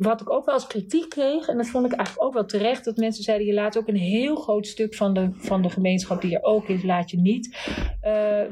[0.01, 2.85] wat ik ook wel als kritiek kreeg, en dat vond ik eigenlijk ook wel terecht,
[2.85, 6.21] dat mensen zeiden, je laat ook een heel groot stuk van de, van de gemeenschap
[6.21, 7.57] die er ook is, laat je niet,
[8.01, 8.43] eh,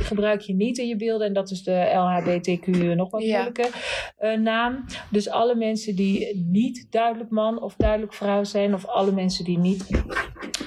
[0.00, 1.26] gebruik je niet in je beelden.
[1.26, 3.34] En dat is de LHBTQ nog wat Ja.
[3.34, 3.68] moeilijke
[4.16, 4.84] eh, naam.
[5.10, 9.58] Dus alle mensen die niet duidelijk man of duidelijk vrouw zijn, of alle mensen die
[9.58, 10.02] niet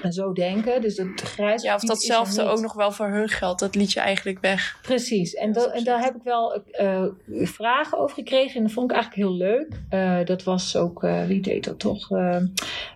[0.09, 0.81] zo denken.
[0.81, 3.59] Dus dat grijs Ja, of datzelfde ook nog wel voor hun geldt.
[3.59, 4.79] Dat liet je eigenlijk weg.
[4.81, 7.05] Precies, en, Ja, dat, en daar heb ik wel eh,
[7.41, 9.81] vragen over gekregen en dat vond ik eigenlijk heel leuk.
[10.27, 12.09] Dat was ook, eh, wie deed dat toch?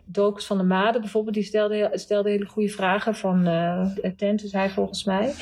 [0.06, 3.86] Dokes van der Made bijvoorbeeld, die stelde, stelde hele goede vragen van eh
[4.18, 5.34] Tent, is hij volgens mij.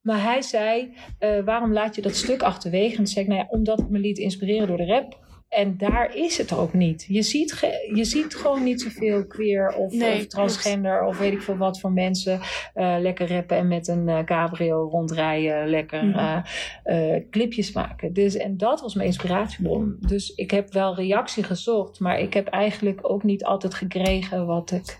[0.00, 2.96] Maar hij zei, eh, waarom laat je dat stuk achterwege?
[2.96, 5.18] En zei nou ja, omdat ik me liet inspireren door de rap.
[5.50, 7.04] En daar is het ook niet.
[7.08, 7.58] Je ziet,
[7.94, 11.80] je ziet gewoon niet zoveel queer of, Nee, of transgender of weet ik veel wat
[11.80, 12.40] voor mensen
[12.74, 16.40] eh, lekker rappen en met een eh, cabrio rondrijden, lekker Mhm.
[16.84, 18.12] eh, clipjes maken.
[18.12, 19.96] Dus, en dat was mijn inspiratiebron.
[20.00, 24.70] Dus ik heb wel reactie gezocht, maar ik heb eigenlijk ook niet altijd gekregen wat
[24.70, 24.98] ik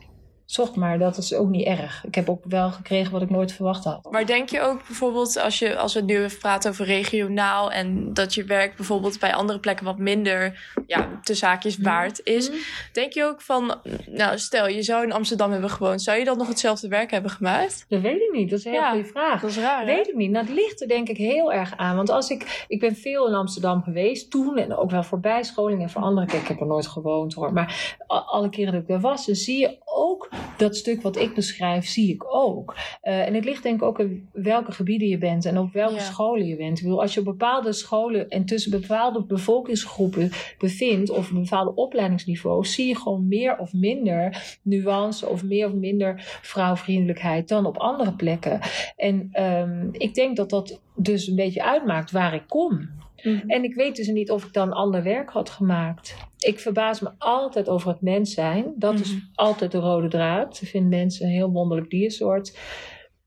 [0.52, 0.76] zocht.
[0.76, 2.04] Maar dat is ook niet erg.
[2.04, 4.08] Ik heb ook wel gekregen wat ik nooit verwacht had.
[4.10, 8.14] Maar denk je ook bijvoorbeeld, als, je, als we nu even praten over regionaal en
[8.14, 12.50] dat je werk bijvoorbeeld bij andere plekken wat minder, ja, te zaakjes waard is.
[12.92, 13.74] Denk je ook van,
[14.06, 17.30] nou stel je zou in Amsterdam hebben gewoond, zou je dan nog hetzelfde werk hebben
[17.30, 17.84] gemaakt?
[17.88, 18.50] Dat weet ik niet.
[18.50, 19.40] Dat is een hele Ja, goede vraag.
[19.40, 19.80] Dat is raar.
[19.86, 19.94] hè?
[19.94, 20.30] Weet ik niet.
[20.30, 21.96] Nou, het ligt er denk ik heel erg aan.
[21.96, 25.82] Want als ik, ik ben veel in Amsterdam geweest toen en ook wel voor bijscholing
[25.82, 26.28] en voor anderen.
[26.28, 27.52] Kijk, ik heb er nooit gewoond hoor.
[27.52, 31.35] Maar alle keren dat ik daar was, dan zie je ook dat stuk wat ik
[31.35, 32.76] beschrijf, zie ik ook.
[33.00, 35.94] Eh, en het ligt denk ik ook in welke gebieden je bent en op welke
[35.94, 36.00] Ja.
[36.00, 36.79] scholen je bent.
[36.79, 41.74] Ik bedoel, als je op bepaalde scholen en tussen bepaalde bevolkingsgroepen bevindt of een bepaalde
[41.74, 47.76] opleidingsniveaus, zie je gewoon meer of minder nuance of meer of minder vrouwvriendelijkheid dan op
[47.76, 48.61] andere plekken.
[48.96, 52.88] En ehm, ik denk dat dat dus een beetje uitmaakt waar ik kom.
[53.22, 53.50] Mhm.
[53.50, 56.16] En ik weet dus niet of ik dan ander werk had gemaakt.
[56.38, 58.72] Ik verbaas me altijd over het mens zijn.
[58.76, 59.20] Dat is Mhm.
[59.35, 60.59] altijd de rode draad.
[60.62, 62.59] Ik vind mensen een heel wonderlijk diersoort.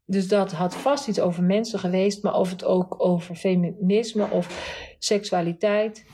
[0.05, 4.95] Dus dat had vast iets over mensen geweest, maar of het ook over feminisme of
[4.99, 6.05] seksualiteit,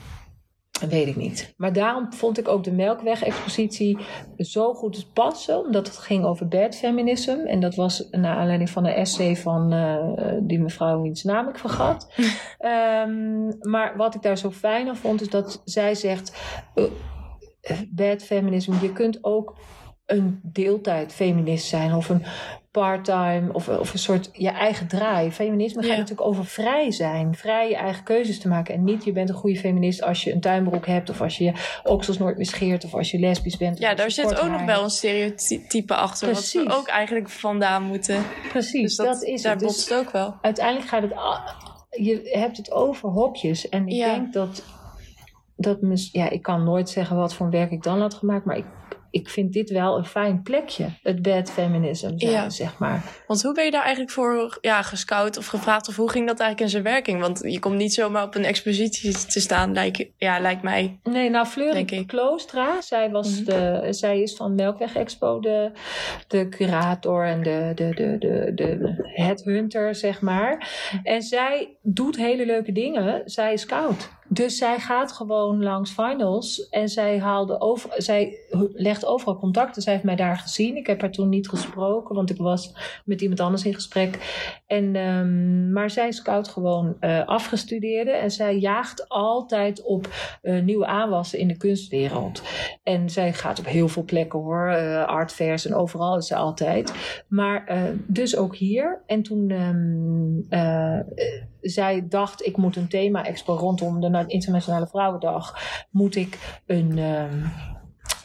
[0.88, 1.54] weet ik niet.
[1.56, 3.98] Maar daarom vond ik ook de Melkweg-expositie
[4.36, 7.36] zo goed passen, omdat het ging over bad feminism.
[7.46, 11.58] En dat was naar aanleiding van een essay van eh, die mevrouw wiens naam ik
[11.58, 12.08] vergat.
[12.58, 16.38] Ehm, maar wat ik daar zo fijn aan vond, is dat zij zegt:
[16.74, 16.84] eh,
[17.90, 19.54] bad feminism, je kunt ook
[20.10, 22.24] een deeltijd feminist zijn of een
[22.70, 25.30] part-time of, of een soort je eigen draai.
[25.32, 25.96] Feminisme gaat Ja.
[25.96, 28.74] natuurlijk over vrij zijn, vrij je eigen keuzes te maken.
[28.74, 31.44] En niet je bent een goede feminist als je een tuinbroek hebt of als je
[31.44, 31.52] je
[31.84, 33.78] oksels nooit meer scheert of als je lesbisch bent.
[33.78, 38.22] Ja, daar zit ook nog wel een stereotype achter, wat we ook eigenlijk vandaan moeten.
[38.48, 39.60] Precies, Dus dat, dat, is daar het.
[39.60, 40.34] Dus- botst ook wel.
[40.40, 41.12] uiteindelijk gaat het.
[42.04, 43.68] Je hebt het over hokjes.
[43.68, 44.14] En ik Ja.
[44.14, 44.62] denk dat.
[45.56, 48.44] dat mis, ja, ik kan nooit zeggen wat voor werk ik dan had gemaakt.
[48.44, 48.64] Maar ik,
[49.10, 50.86] ik vind dit wel een fijn plekje.
[51.02, 52.50] Het bad feminism, zijn, Ja.
[52.50, 53.04] zeg maar.
[53.26, 55.88] Want hoe ben je daar eigenlijk voor ja, gescout of gevraagd?
[55.88, 57.20] Of hoe ging dat eigenlijk in zijn werking?
[57.20, 60.98] Want je komt niet zomaar op een expositie te staan, lijkt, ja, lijkt mij.
[61.02, 62.04] Nee, nou, Fleur.
[62.06, 63.44] Kloostra, zij, was Mhm.
[63.44, 65.70] de, zij is van Melkweg Expo de,
[66.28, 70.68] de curator en de, de, de, de, de headhunter, zeg maar.
[71.02, 73.22] En zij doet hele leuke dingen.
[73.24, 74.08] Zij is scout.
[74.32, 78.38] Dus zij gaat gewoon langs finals en zij, haalde over, zij
[78.72, 79.82] legt overal contacten.
[79.82, 80.76] Zij heeft mij daar gezien.
[80.76, 84.18] Ik heb haar toen niet gesproken, want ik was met iemand anders in gesprek.
[84.66, 90.08] En, ehm, maar zij scout gewoon eh, afgestudeerde en zij jaagt altijd op
[90.42, 92.42] eh, nieuwe aanwassen in de kunstwereld.
[92.82, 96.92] En zij gaat op heel veel plekken hoor, eh artfairs en overal is ze altijd.
[97.28, 99.02] Maar dus ook hier.
[99.06, 99.50] En toen
[100.48, 100.98] eh,
[101.60, 105.54] zij dacht, ik moet een thema-expo rondom de Internationale Vrouwendag,
[105.90, 106.98] moet ik een...
[106.98, 107.44] ehm,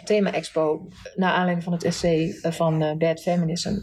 [0.04, 3.74] thema-expo naar aanleiding van het essay eh, van eh, Bad Feminism.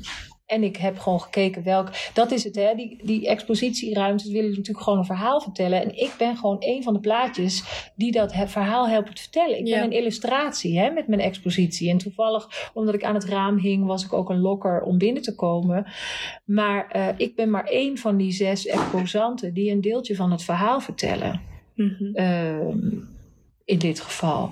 [0.46, 1.88] En ik heb gewoon gekeken welk.
[2.14, 2.74] Dat is het, hè?
[2.74, 5.82] Die, die expositieruimtes willen natuurlijk gewoon een verhaal vertellen.
[5.82, 7.64] En ik ben gewoon een van de plaatjes
[7.96, 9.58] die dat verhaal helpen te vertellen.
[9.58, 9.74] Ik Ja.
[9.76, 11.90] ben een illustratie hè, met mijn expositie.
[11.90, 15.22] En toevallig, omdat ik aan het raam hing, was ik ook een lokker om binnen
[15.22, 15.92] te komen.
[16.44, 20.42] Maar eh, ik ben maar één van die zes exposanten die een deeltje van het
[20.44, 21.40] verhaal vertellen.
[21.74, 22.14] Mhm.
[22.14, 22.78] Ehm,
[23.64, 24.50] in dit geval.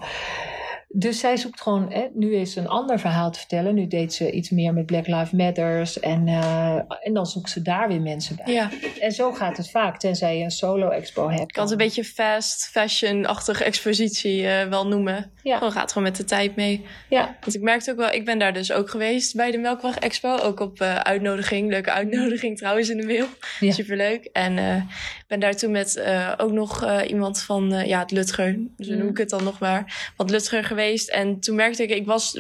[0.93, 3.75] Dus zij zoekt gewoon, hè, nu is een ander verhaal te vertellen.
[3.75, 6.01] Nu deed ze iets meer met Black Lives Matters.
[6.01, 8.55] En, eh, en dan zoekt ze daar weer mensen bij.
[8.55, 11.41] Ja, En zo gaat het vaak, tenzij je een solo-expo hebt.
[11.41, 15.31] ik kan het een beetje fast fashion-achtige expositie eh, wel noemen.
[15.43, 15.57] Ja.
[15.57, 16.85] Gewoon gaat gewoon met de tijd mee.
[17.09, 19.99] Ja, Want ik merkte ook wel, ik ben daar dus ook geweest bij de Melkweg
[19.99, 20.37] Expo.
[20.37, 21.71] Ook op eh, uitnodiging.
[21.71, 23.27] Leuke uitnodiging trouwens in de mail.
[23.61, 23.73] Ja.
[23.73, 24.25] Superleuk.
[24.25, 24.87] En
[25.31, 28.59] ben daar toen met eh, ook nog eh, iemand van eh, ja, het Lutger.
[28.79, 29.09] Zo noem Mm.
[29.09, 30.13] ik het dan nog maar.
[30.17, 31.09] Van het Lutger geweest.
[31.09, 32.35] En toen merkte ik, ik was...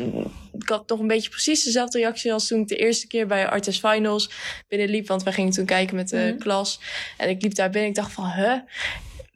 [0.53, 3.49] Ik had nog een beetje precies dezelfde reactie als toen ik de eerste keer bij
[3.49, 4.31] Artist Finals
[4.69, 5.07] binnenliep.
[5.07, 6.39] Want wij gingen toen kijken met de Mhm.
[6.39, 6.81] klas.
[7.17, 7.91] En ik liep daar binnen.
[7.91, 8.53] Ik dacht van, huh?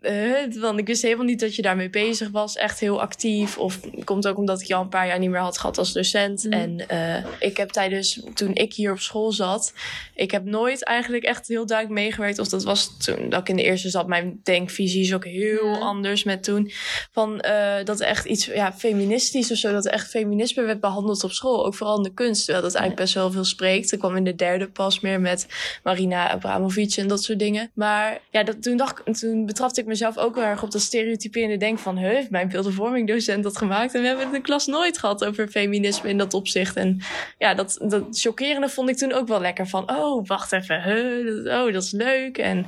[0.05, 2.57] Uh, want ik wist helemaal niet dat je daarmee bezig was.
[2.57, 3.59] Echt heel actief.
[3.59, 5.93] Of komt ook omdat ik je al een paar jaar niet meer had gehad als
[5.93, 6.45] docent.
[6.45, 6.53] Mhm.
[6.53, 9.73] En uh, ik heb tijdens, toen ik hier op school zat...
[10.17, 12.39] Ik heb nooit eigenlijk echt heel duidelijk meegewerkt.
[12.39, 14.07] Of dat was toen dat ik in de eerste zat.
[14.07, 15.83] Mijn denkvisie is ook heel Mhm.
[15.83, 16.71] anders met toen.
[17.13, 19.73] Van uh, dat echt iets ja, feministisch of zo.
[19.73, 21.67] Dat echt feminisme werd behandeld op school.
[21.67, 22.45] Ook vooral in de kunst.
[22.45, 23.93] Terwijl dat eigenlijk best wel veel spreekt.
[23.93, 25.47] Ik kwam in de derde pas meer met
[25.83, 27.71] Marina Abramovic en dat soort dingen.
[27.75, 30.81] Maar ja, dat, toen, dacht, ik- toen betrapte ik mezelf ook wel erg op dat
[30.81, 31.99] stereotyperende denk van...
[31.99, 33.07] Huh, mijn beeldenvorming
[33.43, 33.95] dat gemaakt.
[33.95, 36.77] En we hebben het in de klas nooit gehad over feminisme in dat opzicht.
[36.77, 37.01] En
[37.39, 39.67] ja, dat, dat chockerende vond ik toen ook wel lekker.
[39.67, 40.83] Van, oh, wacht even.
[40.83, 42.39] Huh, oh, dat is leuk.
[42.39, 42.67] En,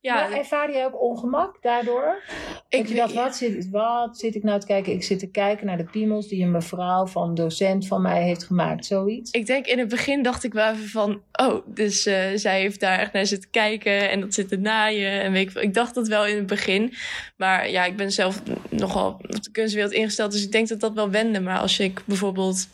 [0.00, 2.22] ja, maar ervaar je ook ongemak daardoor?
[2.68, 4.92] Ik je dat, wat zit, wat zit ik nou te kijken?
[4.92, 8.44] Ik zit te kijken naar de piemels die een mevrouw van docent van mij heeft
[8.44, 8.86] gemaakt.
[8.86, 9.30] Zoiets.
[9.30, 11.22] Ik denk in het begin dacht ik wel even van...
[11.32, 15.22] Oh, dus uh, zij heeft daar echt naar zitten kijken en dat zit te naaien.
[15.22, 16.94] En weet ik, ik dacht dat wel in het begin.
[17.36, 20.32] Maar ja, ik ben zelf nogal op de kunstwereld ingesteld.
[20.32, 21.40] Dus ik denk dat dat wel wende.
[21.40, 22.68] Maar als ik bijvoorbeeld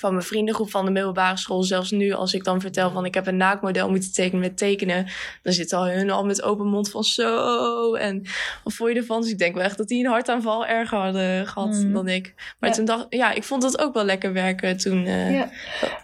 [0.00, 1.62] van mijn vriendengroep van de middelbare school.
[1.62, 5.06] Zelfs nu, als ik dan vertel van ik heb een naakmodel moeten tekenen met tekenen.
[5.42, 7.94] Dan zitten al hun al met open mond van zo.
[7.94, 8.22] En
[8.64, 9.20] wat vond je ervan?
[9.20, 11.92] Dus ik denk wel echt dat die een hartaanval erger hadden gehad mhm.
[11.92, 12.34] dan ik.
[12.58, 15.06] Maar toen dacht ja, ik vond dat ook wel lekker werken toen.
[15.06, 15.50] Uh, ja.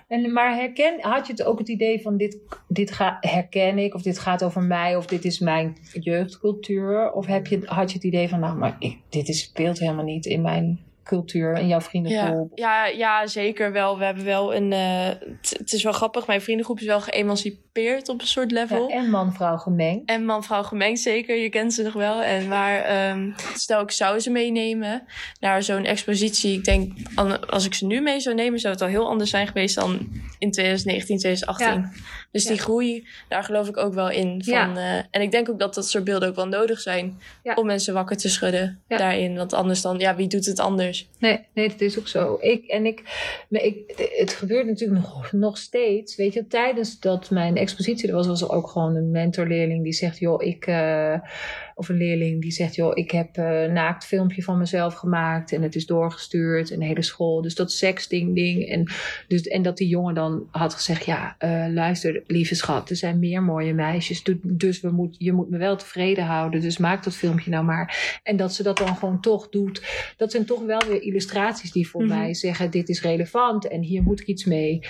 [0.09, 3.95] En, maar herken, had je het ook het idee van dit, dit ga, herken ik,
[3.95, 7.13] of dit gaat over mij, of dit is mijn jeugdcultuur?
[7.13, 10.05] Of heb je, had je het idee van, nou, maar ik, dit is, speelt helemaal
[10.05, 12.59] niet in mijn cultuur en jouw vriendengroep?
[12.59, 13.99] Ja, ja, ja, zeker wel.
[13.99, 14.73] We hebben wel een.
[14.73, 15.09] Uh,
[15.59, 16.27] het is wel grappig.
[16.27, 18.89] Mijn vriendengroep is wel geëmancipeerd op een soort level.
[18.89, 20.09] Ja, en man-vrouw gemengd.
[20.09, 21.37] En man-vrouw gemengd, zeker.
[21.37, 22.23] Je kent ze nog wel.
[22.23, 25.03] En maar um, stel ik zou ze meenemen
[25.41, 26.57] naar zo'n expositie.
[26.57, 26.93] Ik denk,
[27.49, 30.09] als ik ze nu mee zou nemen, zou het al heel anders zijn geweest dan
[30.39, 32.05] in 2019, 2018.
[32.33, 34.43] Dus die groei, daar geloof ik ook wel in.
[34.45, 37.19] Van, uh, en ik denk ook dat dat soort beelden ook wel nodig zijn
[37.55, 39.37] om mensen wakker te schudden daarin.
[39.37, 40.96] Want anders dan, ja, wie doet het anders?
[41.19, 42.39] Nee, nee, dat is ook zo.
[42.41, 43.03] Ik, en ik,
[43.49, 46.17] ik, het gebeurt natuurlijk nog, nog steeds.
[46.17, 49.93] Weet je, tijdens dat mijn expositie er was, was er ook gewoon een mentorleerling die
[49.93, 50.67] zegt: Joh, ik.
[50.67, 51.19] Uh,
[51.79, 55.63] of een leerling die zegt, joh, ik heb een naakt filmpje van mezelf gemaakt en
[55.63, 57.43] het is doorgestuurd in de hele school.
[57.43, 58.69] Dus dat sexting ding.
[58.69, 58.91] En,
[59.29, 63.19] dus, en dat die jongen dan had gezegd, ja, uh, luister, lieve schat, er zijn
[63.19, 64.25] meer mooie meisjes.
[64.43, 66.61] Dus we moet, je moet me wel tevreden houden.
[66.61, 68.21] Dus maak dat filmpje nou maar.
[68.23, 69.83] En dat ze dat dan gewoon toch doet.
[70.17, 72.19] Dat zijn toch wel illustraties die voor mhm.
[72.19, 74.81] mij zeggen, dit is relevant en hier moet ik iets mee.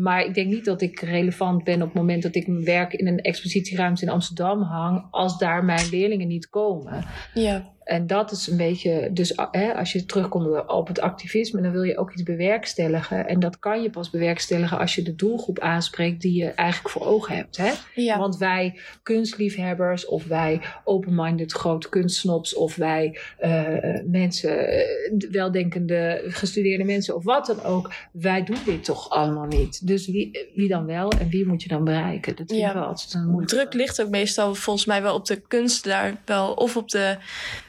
[0.00, 2.92] Maar ik denk niet dat ik relevant ben op het moment dat ik mijn werk
[2.92, 7.04] in een expositieruimte in Amsterdam hang, als daar mijn leerlingen niet komen.
[7.34, 7.72] Ja.
[7.88, 11.82] En dat is een beetje, dus hè, als je terugkomt op het activisme, dan wil
[11.82, 13.28] je ook iets bewerkstelligen.
[13.28, 17.06] En dat kan je pas bewerkstelligen als je de doelgroep aanspreekt die je eigenlijk voor
[17.06, 17.56] ogen hebt.
[17.56, 17.72] Hè?
[17.94, 18.18] Ja.
[18.18, 26.84] Want wij kunstliefhebbers, of wij open-minded grote kunstsnops, of wij uh, mensen, uh, weldenkende gestudeerde
[26.84, 29.86] mensen, of wat dan ook, wij doen dit toch allemaal niet.
[29.86, 32.36] Dus wie, wie dan wel en wie moet je dan bereiken?
[32.36, 33.46] Dat vind wel altijd een.
[33.46, 37.16] Druk ligt ook meestal volgens mij wel op de kunst daar wel, of op de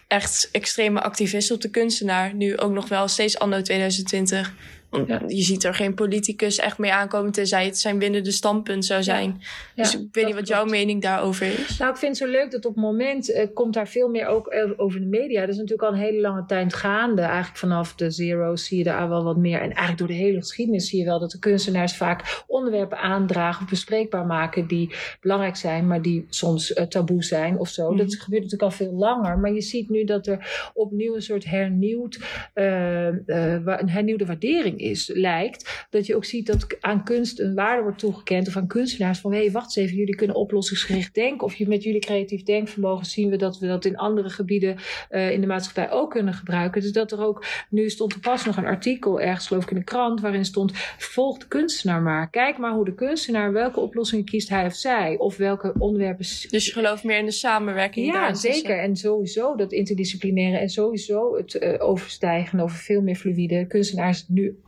[0.10, 2.34] echt extreme activisten op de kunstenaar.
[2.34, 4.54] Nu ook nog wel steeds anno 2020.
[4.92, 5.22] Ja.
[5.28, 9.42] Je ziet er geen politicus echt mee aankomen, tenzij het zijn winnende standpunt zou zijn.
[9.76, 11.78] dus ik weet niet wat jouw mening daarover is.
[11.78, 14.28] Nou, ik vind het zo leuk dat op het moment uh, komt daar veel meer
[14.28, 15.40] ook over de media.
[15.40, 17.22] Dat is natuurlijk al een hele lange tijd gaande.
[17.22, 19.58] Eigenlijk vanaf de zero's zie je daar wel wat meer.
[19.58, 23.64] En eigenlijk door de hele geschiedenis zie je wel dat de kunstenaars vaak onderwerpen aandragen
[23.64, 27.96] of bespreekbaar maken die belangrijk zijn, maar die soms uh, taboe zijn of zo.
[27.96, 28.20] Dat mhm.
[28.20, 29.40] gebeurt natuurlijk al veel langer.
[29.40, 32.20] Maar je ziet nu dat er opnieuw een soort hernieuwd,
[32.56, 37.82] uh, een hernieuwde waardering is, lijkt, dat je ook ziet dat aan kunst een waarde
[37.82, 41.48] wordt toegekend of aan kunstenaars van hé, hey, wacht eens even, jullie kunnen oplossingsgericht denken
[41.48, 44.78] of je met jullie creatief denkvermogen zien we dat we dat in andere gebieden
[45.12, 46.82] uh, in de maatschappij ook kunnen gebruiken.
[46.82, 49.78] Dus dat er ook, nu stond er pas nog een artikel ergens geloof ik in
[49.78, 52.30] de krant waarin stond volg de kunstenaar maar.
[52.30, 56.26] Kijk maar hoe de kunstenaar welke oplossingen kiest hij of zij of welke onderwerpen.
[56.50, 58.06] Dus je gelooft meer in de samenwerking?
[58.06, 58.80] Ja, zeker.
[58.80, 64.60] En sowieso dat interdisciplinaire en sowieso het uh, overstijgen over veel meer fluïde kunstenaars nu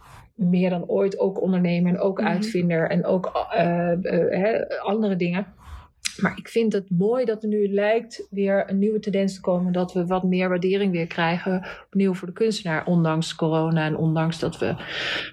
[0.41, 2.27] meer dan ooit ook ondernemer en ook mhm.
[2.27, 5.45] uitvinder en ook uh, uh, andere dingen.
[6.17, 9.73] Maar ik vind het mooi dat er nu lijkt weer een nieuwe tendens te komen.
[9.73, 11.65] Dat we wat meer waardering weer krijgen.
[11.85, 12.85] Opnieuw voor de kunstenaar.
[12.85, 14.75] Ondanks corona en ondanks dat we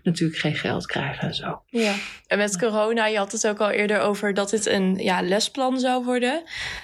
[0.03, 1.63] natuurlijk geen geld krijgen en zo.
[1.67, 1.95] Ja,
[2.27, 5.79] en met corona, je had het ook al eerder over dat dit een ja, lesplan
[5.79, 6.43] zou worden.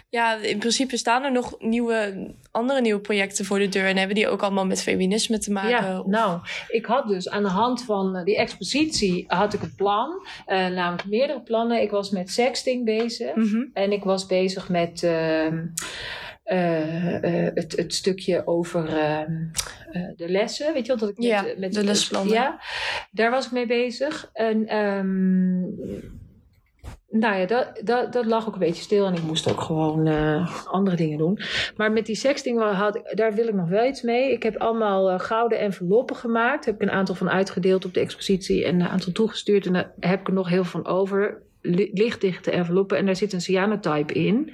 [0.09, 3.87] Ja, in principe staan er nog nieuwe, andere nieuwe projecten voor de deur.
[3.87, 5.71] En hebben die ook allemaal met feminisme te maken?
[5.71, 10.27] Ja, nou, ik had dus aan de hand van die expositie had ik een plan.
[10.47, 11.83] Uh, namelijk meerdere plannen.
[11.83, 13.35] Ik was met sexting bezig.
[13.35, 15.53] Mm en ik was bezig met uh, uh,
[17.55, 19.33] het, het, stukje over ehm,
[20.17, 20.73] de lessen.
[20.73, 22.35] Weet je wat dat ik ja, met, de lesplannen.
[22.35, 22.61] Ja,
[23.11, 24.31] daar was ik mee bezig.
[24.33, 25.77] En um,
[27.21, 30.07] nou ja, dat, dat, dat lag ook een beetje stil en ik moest ook gewoon
[30.07, 31.39] uh, andere dingen doen.
[31.77, 34.33] Maar met die sexting, had, daar wil ik nog wel iets mee.
[34.33, 36.65] Ik heb allemaal uh, gouden enveloppen gemaakt.
[36.65, 39.67] Heb ik een aantal van uitgedeeld op de expositie en een aantal toegestuurd.
[39.67, 41.43] En daar heb ik er nog heel veel van over
[41.93, 44.53] lichtdichte enveloppen en daar zit een cyanotype in.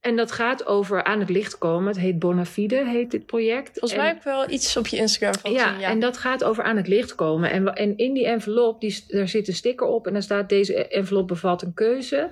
[0.00, 1.88] En dat gaat over aan het licht komen.
[1.88, 3.68] Het heet Bonafide, heet dit project.
[3.78, 5.78] Volgens En- mij heb ik wel iets op je Instagram van ja.
[5.78, 7.50] Ja, en dat gaat over aan het licht komen.
[7.50, 10.06] En, en in die envelop, die, daar zit een sticker op.
[10.06, 12.30] En daar staat: Deze envelop bevat een keuze.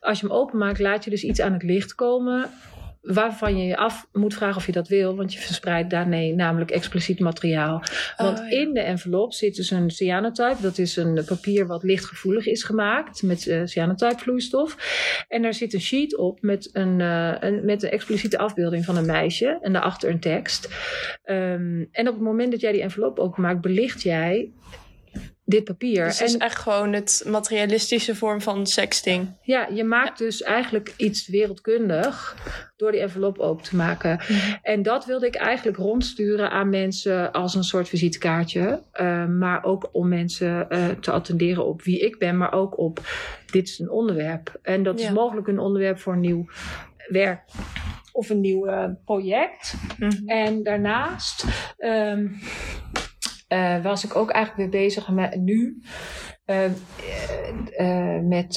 [0.00, 2.50] Als je hem openmaakt, laat je dus iets aan het licht komen.
[3.00, 5.16] Waarvan je je af moet vragen of je dat wil.
[5.16, 7.82] Want je verspreidt daarmee namelijk expliciet materiaal.
[8.16, 8.58] Want Oh, ja.
[8.58, 10.62] in de envelop zit dus een cyanotype.
[10.62, 13.22] Dat is een papier wat lichtgevoelig is gemaakt.
[13.22, 14.76] Met eh cyanotype vloeistof.
[15.28, 18.96] En daar zit een sheet op met een, eh, een, met een expliciete afbeelding van
[18.96, 19.58] een meisje.
[19.60, 20.68] En daarachter een tekst.
[21.22, 24.50] Ehm, en op het moment dat jij die envelop openmaakt, belicht jij
[25.50, 26.04] dit papier.
[26.04, 29.28] Dus het is en echt gewoon het materialistische vorm van sexting.
[29.42, 32.36] ja, je maakt dus eigenlijk iets wereldkundig
[32.76, 34.14] door die envelop open te maken.
[34.16, 34.54] Mhm.
[34.62, 38.82] En dat wilde ik eigenlijk rondsturen aan mensen als een soort visitekaartje.
[38.92, 43.00] Eh, maar ook om mensen eh, te attenderen op wie ik ben, maar ook op
[43.50, 44.58] dit is een onderwerp.
[44.62, 45.06] En dat Ja.
[45.06, 46.46] is mogelijk een onderwerp voor een nieuw
[47.08, 47.40] werk
[48.12, 49.74] of een nieuw eh, project.
[49.98, 50.28] Mhm.
[50.28, 51.44] En daarnaast
[51.76, 52.26] ehm,
[53.50, 55.82] eh, was ik ook eigenlijk weer bezig met nu
[56.44, 56.64] eh,
[57.76, 58.56] eh, met,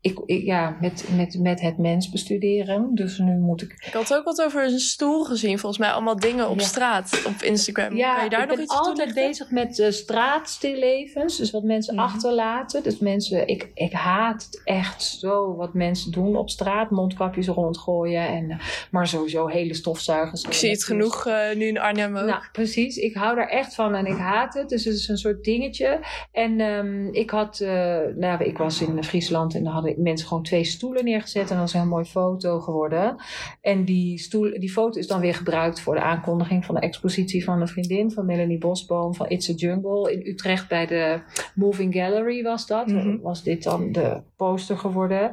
[0.00, 2.94] ik, ik, ja, met, met, met het mens bestuderen.
[2.94, 3.72] Dus nu moet ik.
[3.86, 5.58] Ik had ook wat over een stoel gezien.
[5.58, 6.66] Volgens mij allemaal dingen op Ja.
[6.66, 7.96] straat op Instagram.
[7.96, 11.36] Ja, kan je daar ik nog ben iets altijd bezig met uh, straatstillevens.
[11.36, 12.04] Dus wat mensen Mhm.
[12.04, 12.82] achterlaten.
[12.82, 16.90] Dus mensen, ik, ik haat het echt zo wat mensen doen op straat.
[16.90, 18.28] Mondkapjes rondgooien.
[18.28, 18.58] En, eh,
[18.90, 20.42] maar sowieso hele stofzuigers.
[20.42, 22.26] Ik zie het genoeg eh, nu in Arnhem ook.
[22.26, 22.96] Nou, precies.
[22.96, 24.68] Ik hou daar echt van en ik haat het.
[24.68, 26.00] Dus het is een soort dingetje.
[26.32, 30.42] En ehm, ik had, eh, nou, ik was in Friesland en daar hadden mensen gewoon
[30.42, 31.42] twee stoelen neergezet.
[31.42, 33.16] En dat was een heel mooie foto geworden.
[33.60, 37.44] En die, stoel, die foto is dan weer gebruikt voor de aankondiging van de expositie
[37.44, 41.20] van een vriendin van Melanie Bosboom van It's a Jungle in Utrecht bij de
[41.54, 42.86] Moving Gallery was dat.
[42.86, 43.18] Mhm.
[43.20, 45.30] Was dit dan de poster geworden.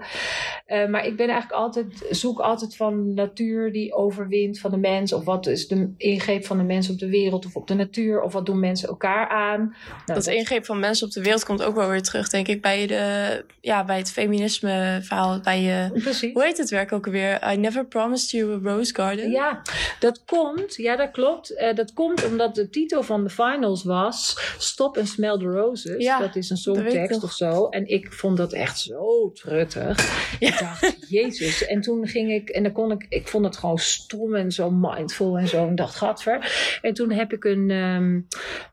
[0.66, 5.14] Eh, maar ik ben eigenlijk altijd, zoek altijd van natuur die overwint van de mens.
[5.14, 8.22] Of wat is de ingreep van de mens op de wereld of op de natuur.
[8.22, 9.76] Of wat doen mensen elkaar aan.
[10.06, 12.62] Nou, dat ingreep van mensen op de wereld komt ook wel weer terug, denk ik,
[12.62, 15.40] bij, de, ja, bij het feminisme verhaal.
[15.40, 16.34] Bij je, Precies.
[16.34, 17.52] hoe heet het werk ook alweer?
[17.54, 19.32] I never promised you a rose garden.
[19.32, 19.62] Ja,
[20.00, 20.76] dat komt.
[20.76, 21.56] Ja, dat klopt.
[21.56, 26.04] Eh, dat komt omdat de titel van de finals was Stop and Smell the Roses.
[26.04, 27.68] Ja, dat is een songtekst of zo.
[27.70, 30.24] En ik vond dat echt zo truttig.
[30.40, 30.48] Ja.
[30.48, 31.66] Ik dacht, jezus.
[31.66, 34.72] En toen ging ik, en dan kon ik, ik vond het gewoon stom en zo
[34.72, 35.68] mindful en zo.
[35.68, 36.78] En dacht, gadver.
[36.82, 38.20] En toen heb ik een, ehm,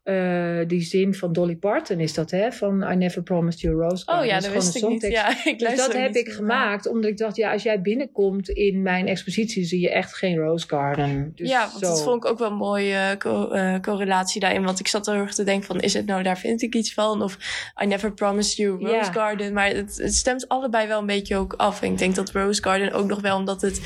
[0.03, 2.53] eh, die zin van Dolly Parton is dat, hè?
[2.53, 4.27] Van I never promised you a rose Oh garden.
[4.27, 5.03] ja, is dat wist ik niet.
[5.07, 8.83] Ja, ik Dus dat heb ik gemaakt, omdat ik dacht, ja, als jij binnenkomt in
[8.83, 11.33] mijn expositie, zie je echt geen rose garden.
[11.35, 11.89] Dus ja, want zo.
[11.89, 14.65] dat vond ik ook wel een mooie co- eh, correlatie daarin.
[14.65, 16.75] Want ik zat er heel erg te denken van, is het nou, daar vind ik
[16.75, 17.23] iets van?
[17.23, 17.37] Of
[17.83, 19.03] I never promised you Rose Ja.
[19.13, 19.53] Garden.
[19.53, 21.83] Maar het, het stemt allebei wel een beetje ook af.
[21.83, 23.81] En ik denk dat Rose Garden ook nog wel, omdat het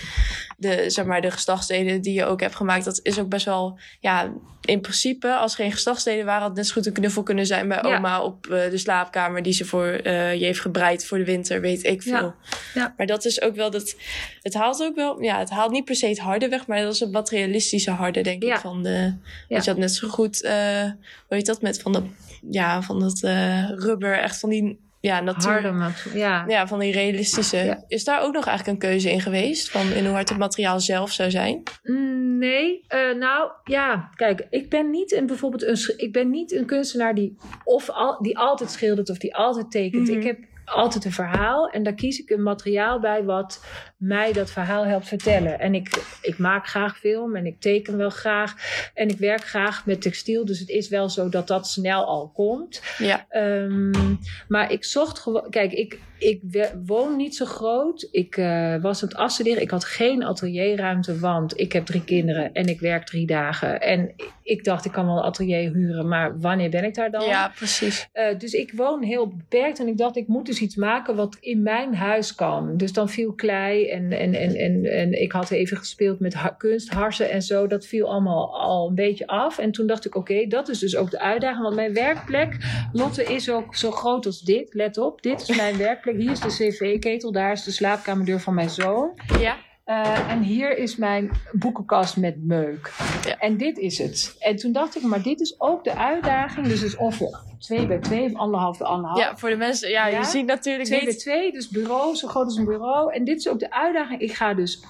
[0.59, 3.79] de, zeg maar, de geslachtsdelen die je ook hebt gemaakt, dat is ook best wel,
[4.01, 4.33] ja,
[4.65, 7.69] in principe, als geen geslachtsdelen waren, had het net zo goed een knuffel kunnen zijn
[7.69, 7.97] bij Ja.
[7.97, 11.61] oma op eh, de slaapkamer die ze voor eh, je heeft gebreid voor de winter,
[11.67, 12.13] weet ik veel.
[12.13, 12.35] Ja.
[12.75, 12.95] Ja.
[12.97, 13.97] Maar dat is ook wel dat.
[14.43, 15.23] Het haalt ook wel.
[15.23, 18.21] Ja, het haalt niet per se het harde weg, maar dat is een materialistische harde,
[18.21, 18.55] denk Ja.
[18.55, 18.61] ik.
[18.61, 19.15] Van de.
[19.49, 20.43] Dat je had net zo goed.
[20.43, 20.83] eh
[21.29, 21.63] hoe heet dat?
[21.63, 22.05] Met van dat.
[22.51, 24.19] Ja, van dat eh, rubber.
[24.19, 24.85] Echt van die.
[25.01, 25.51] Ja, natuur.
[25.51, 26.45] Harde mat- ja.
[26.49, 27.57] Ja, van die realistische.
[27.57, 27.85] Ja.
[27.89, 29.71] Is daar ook nog eigenlijk een keuze in geweest?
[29.71, 31.63] Van in hoe hard het materiaal zelf zou zijn?
[31.83, 36.53] Mm, Nee, eh, nou ja, kijk, ik ben niet een bijvoorbeeld een, ik ben niet
[36.53, 40.09] een kunstenaar die of al, die altijd schildert of die altijd tekent.
[40.09, 40.19] Mhm.
[40.19, 43.65] Ik heb altijd een verhaal en daar kies ik een materiaal bij wat
[43.97, 45.59] mij dat verhaal helpt vertellen.
[45.59, 48.55] En ik, ik maak graag film en ik teken wel graag
[48.95, 52.31] en ik werk graag met textiel, dus het is wel zo dat dat snel al
[52.35, 52.83] komt.
[52.99, 53.27] Ja.
[53.29, 54.15] Ehm,
[54.49, 55.51] maar ik zocht gewoon.
[55.51, 56.41] Kijk, ik, ik
[56.87, 58.09] woon niet zo groot.
[58.11, 59.63] Ik eh, was aan het afstuderen.
[59.63, 63.81] Ik had geen atelierruimte, want ik heb drie kinderen en ik werk drie dagen.
[63.81, 67.25] En ik dacht, ik kan wel een atelier huren, maar wanneer ben ik daar dan?
[67.27, 68.09] Ja, precies.
[68.13, 71.37] Eh, dus ik woon heel beperkt en ik dacht, ik moet dus iets maken wat
[71.41, 72.77] in mijn huis kan.
[72.77, 76.55] Dus dan viel klei en, en, en, en, en ik had even gespeeld met ha-
[76.59, 77.67] kunst, harsen en zo.
[77.67, 79.59] Dat viel allemaal al een beetje af.
[79.59, 81.63] En toen dacht ik, oké, dat is dus ook de uitdaging.
[81.63, 82.57] Want mijn werkplek,
[82.93, 84.75] Lotte, is ook zo groot als dit.
[84.75, 86.06] Let op, dit is mijn werkplek.
[86.15, 89.11] Hier is de cv-ketel, daar is de slaapkamerdeur van mijn zoon.
[89.39, 89.57] Ja.
[89.87, 92.93] Uh, en hier is mijn boekenkast met meuk.
[93.25, 93.39] Ja.
[93.39, 94.37] En dit is het.
[94.39, 96.67] En toen dacht ik, maar dit is ook de uitdaging.
[96.67, 99.21] Dus het is ongeveer 2 bij 2 of anderhalf bij anderhalf.
[99.21, 99.91] Ja, voor de mensen.
[99.91, 100.19] Ja, Ja.
[100.19, 101.15] je ziet natuurlijk 2 bij.
[101.15, 103.13] 2, dus bureau, zo groot als een bureau.
[103.13, 104.21] En dit is ook de uitdaging.
[104.21, 104.85] Ik ga dus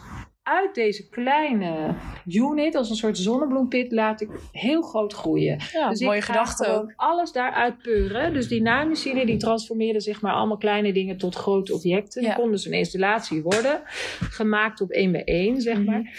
[0.47, 1.95] uit deze kleine
[2.27, 5.59] unit, als een soort zonnebloempit, laat ik heel groot groeien.
[5.73, 6.93] Ja, dus mooie ik gedachte ook.
[6.97, 8.33] alles daaruit peuren.
[8.33, 12.23] Dus die naaimachine die transformeerde zeg maar allemaal kleine dingen tot grote objecten.
[12.23, 12.29] Ja.
[12.29, 13.81] Die kon dus een installatie worden.
[14.21, 15.85] Gemaakt op één bij één, zeg Mhm.
[15.85, 16.13] maar.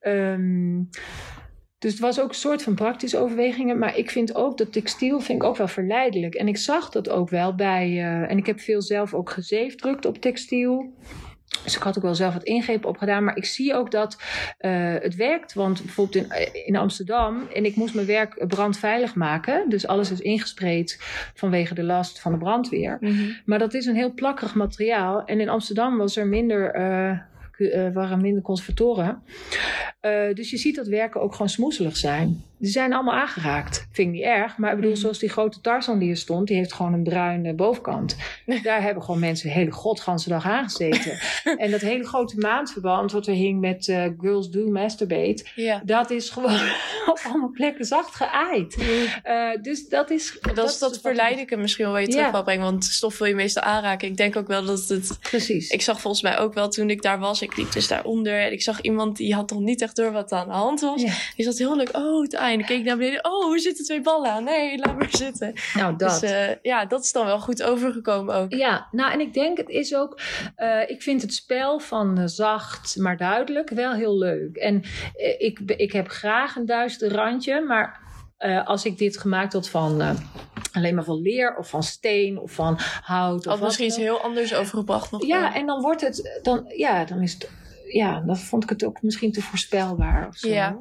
[0.00, 0.82] Ehm,
[1.78, 3.78] dus het was ook een soort van praktische overwegingen.
[3.78, 6.34] Maar ik vind ook dat textiel vind ik ook wel verleidelijk.
[6.34, 7.86] En ik zag dat ook wel bij...
[7.88, 10.92] eh, en ik heb veel zelf ook gezeefdrukt op textiel.
[11.62, 13.24] Dus ik had ook wel zelf wat ingrepen op gedaan.
[13.24, 14.22] Maar ik zie ook dat
[14.58, 15.54] eh, het werkt.
[15.54, 17.48] Want bijvoorbeeld in, in Amsterdam...
[17.54, 19.68] en ik moest mijn werk brandveilig maken.
[19.68, 20.98] Dus alles is ingespreid
[21.34, 22.96] vanwege de last van de brandweer.
[23.00, 23.30] Mhm.
[23.44, 25.24] Maar dat is een heel plakkerig materiaal.
[25.24, 29.22] En in Amsterdam was er minder, eh, eh, waren minder conservatoren.
[30.04, 32.44] Eh, dus je ziet dat werken ook gewoon smoeselig zijn.
[32.58, 33.86] Die zijn allemaal aangeraakt.
[33.92, 34.56] Vind ik niet erg.
[34.58, 35.00] Maar ik bedoel, Mhm.
[35.00, 38.16] zoals die grote Tarzan die er stond, die heeft gewoon een bruine bovenkant.
[38.62, 41.18] Daar hebben gewoon mensen de hele godganse dag aangezeten.
[41.62, 45.82] en dat hele grote maandverband wat er hing met eh, Girls Do Masturbate, Ja.
[45.84, 46.60] dat is gewoon
[47.10, 48.76] op allemaal plekken zacht geaaid.
[49.22, 50.38] Eh, dus dat is.
[50.54, 52.12] Dat, is dat wat- verleidelijke misschien wel je Ja.
[52.12, 52.62] terug wil brengen.
[52.64, 54.08] Want stof wil je meestal aanraken.
[54.08, 55.18] Ik denk ook wel dat het...
[55.20, 55.70] Precies.
[55.70, 57.42] Ik zag volgens mij ook wel toen ik daar was.
[57.42, 58.40] Ik liep dus daaronder.
[58.40, 60.80] En ik zag iemand die had nog niet echt door wat er aan de hand
[60.80, 61.02] was.
[61.02, 61.12] Ja.
[61.36, 61.96] Die zat heel leuk.
[61.96, 62.64] Oh, het einde.
[62.64, 63.24] Keek naar beneden.
[63.24, 64.44] Oh, hoe zitten twee ballen aan?
[64.44, 65.52] Nee, laat maar zitten.
[65.74, 66.20] nou, dat.
[66.20, 68.52] Dus eh, ja, dat is dan wel goed overgekomen ook.
[68.52, 70.20] Ja, nou en ik denk het is ook,
[70.56, 74.56] eh, ik vind het spel van eh, zacht maar duidelijk wel heel leuk.
[74.56, 74.82] En
[75.38, 78.02] ik, ik heb graag een duister randje, maar
[78.64, 80.16] als ik dit gemaakt had van
[80.72, 83.46] alleen maar van leer of van steen of van hout.
[83.46, 85.26] Of misschien iets heel anders overgebracht nog.
[85.26, 87.50] Ja, en dan wordt het, dan, ja, dan is het,
[87.86, 90.48] ja, dan vond ik het ook misschien te voorspelbaar of zo.
[90.48, 90.78] Ja.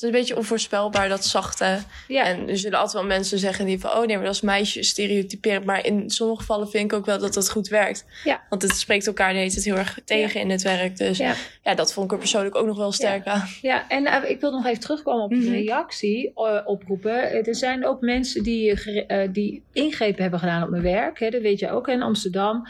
[0.00, 1.78] Het is een beetje onvoorspelbaar, dat zachte.
[2.08, 2.24] Ja.
[2.24, 3.90] En er zullen altijd wel mensen zeggen die van...
[3.90, 5.64] oh nee, maar dat is meisje stereotyperend.
[5.64, 8.04] Maar in sommige gevallen vind ik ook wel dat dat goed werkt.
[8.24, 8.40] Ja.
[8.48, 10.96] Want het spreekt elkaar de hele tijd heel erg tegen in het werk.
[10.96, 11.34] Dus ja.
[11.62, 11.74] Ja.
[11.74, 13.48] dat vond ik er persoonlijk ook nog wel sterk aan.
[13.62, 15.50] Ja, en eh, ik wil nog even terugkomen op de Mhm.
[15.50, 17.44] reactie eh, oproepen.
[17.46, 18.72] Er zijn ook mensen die,
[19.06, 21.18] eh, die ingrepen hebben gedaan op mijn werk.
[21.18, 21.30] Hè.
[21.30, 21.88] Dat weet je ook.
[21.88, 22.66] In Amsterdam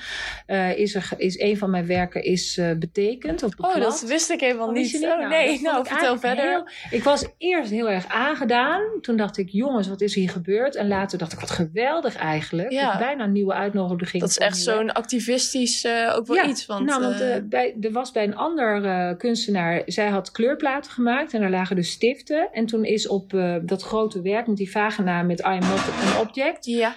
[0.47, 4.01] eh, is, er, is een van mijn werken is, eh, betekend op het Oh, dat
[4.07, 4.95] wist ik helemaal Oh, niet.
[4.95, 6.49] Oh dat nee, nou vertel verder.
[6.51, 8.83] heel- ik was eerst heel erg aangedaan.
[9.01, 10.75] Toen dacht ik, jongens, wat is hier gebeurd?
[10.75, 12.71] En later dacht ik, wat geweldig eigenlijk.
[12.71, 12.99] Ja.
[12.99, 14.23] Bijna een nieuwe uitnodiging.
[14.23, 16.67] Dat is echt zo'n activistisch eh, ook wel Ja, iets.
[16.67, 20.31] Want, nou, want eh, eh, bij, er was bij een ander eh, kunstenaar, zij had
[20.31, 22.49] kleurplaten gemaakt en daar lagen dus stiften.
[22.53, 23.31] En toen is op
[23.63, 26.95] dat grote werk met die vagina met I am not an object, ja,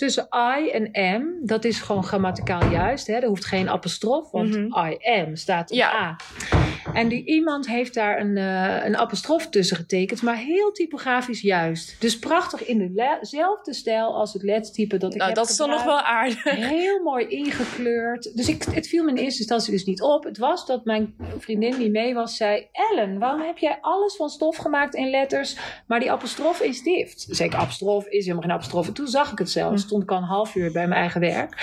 [0.00, 0.28] tussen
[0.58, 0.90] I en
[1.20, 4.88] M, dat is gewoon grammaticaal juist, hè, er hoeft geen apostrof, want Mhm.
[4.90, 5.92] I am staat een Ja.
[5.94, 6.16] A.
[6.94, 12.00] En die iemand heeft daar een, eh, een apostrof tussen getekend, maar heel typografisch juist.
[12.00, 15.70] Dus prachtig in dezelfde stijl als het lettertype dat ik nou heb dat is dan
[15.70, 16.42] nog wel aardig.
[16.44, 18.36] heel mooi ingekleurd.
[18.36, 20.24] Dus ik, het viel me in eerste instantie dus niet op.
[20.24, 22.68] Het was dat mijn vriendin die mee was zei...
[22.72, 25.56] Ellen, waarom heb jij alles van stof gemaakt in letters...
[25.86, 27.26] maar die apostrof in stift?
[27.30, 28.86] Zei ik, apostrof is helemaal geen apostrof.
[28.86, 29.86] En toen zag ik het zelfs.
[29.90, 31.54] Stond ik een half uur bij mijn eigen werk.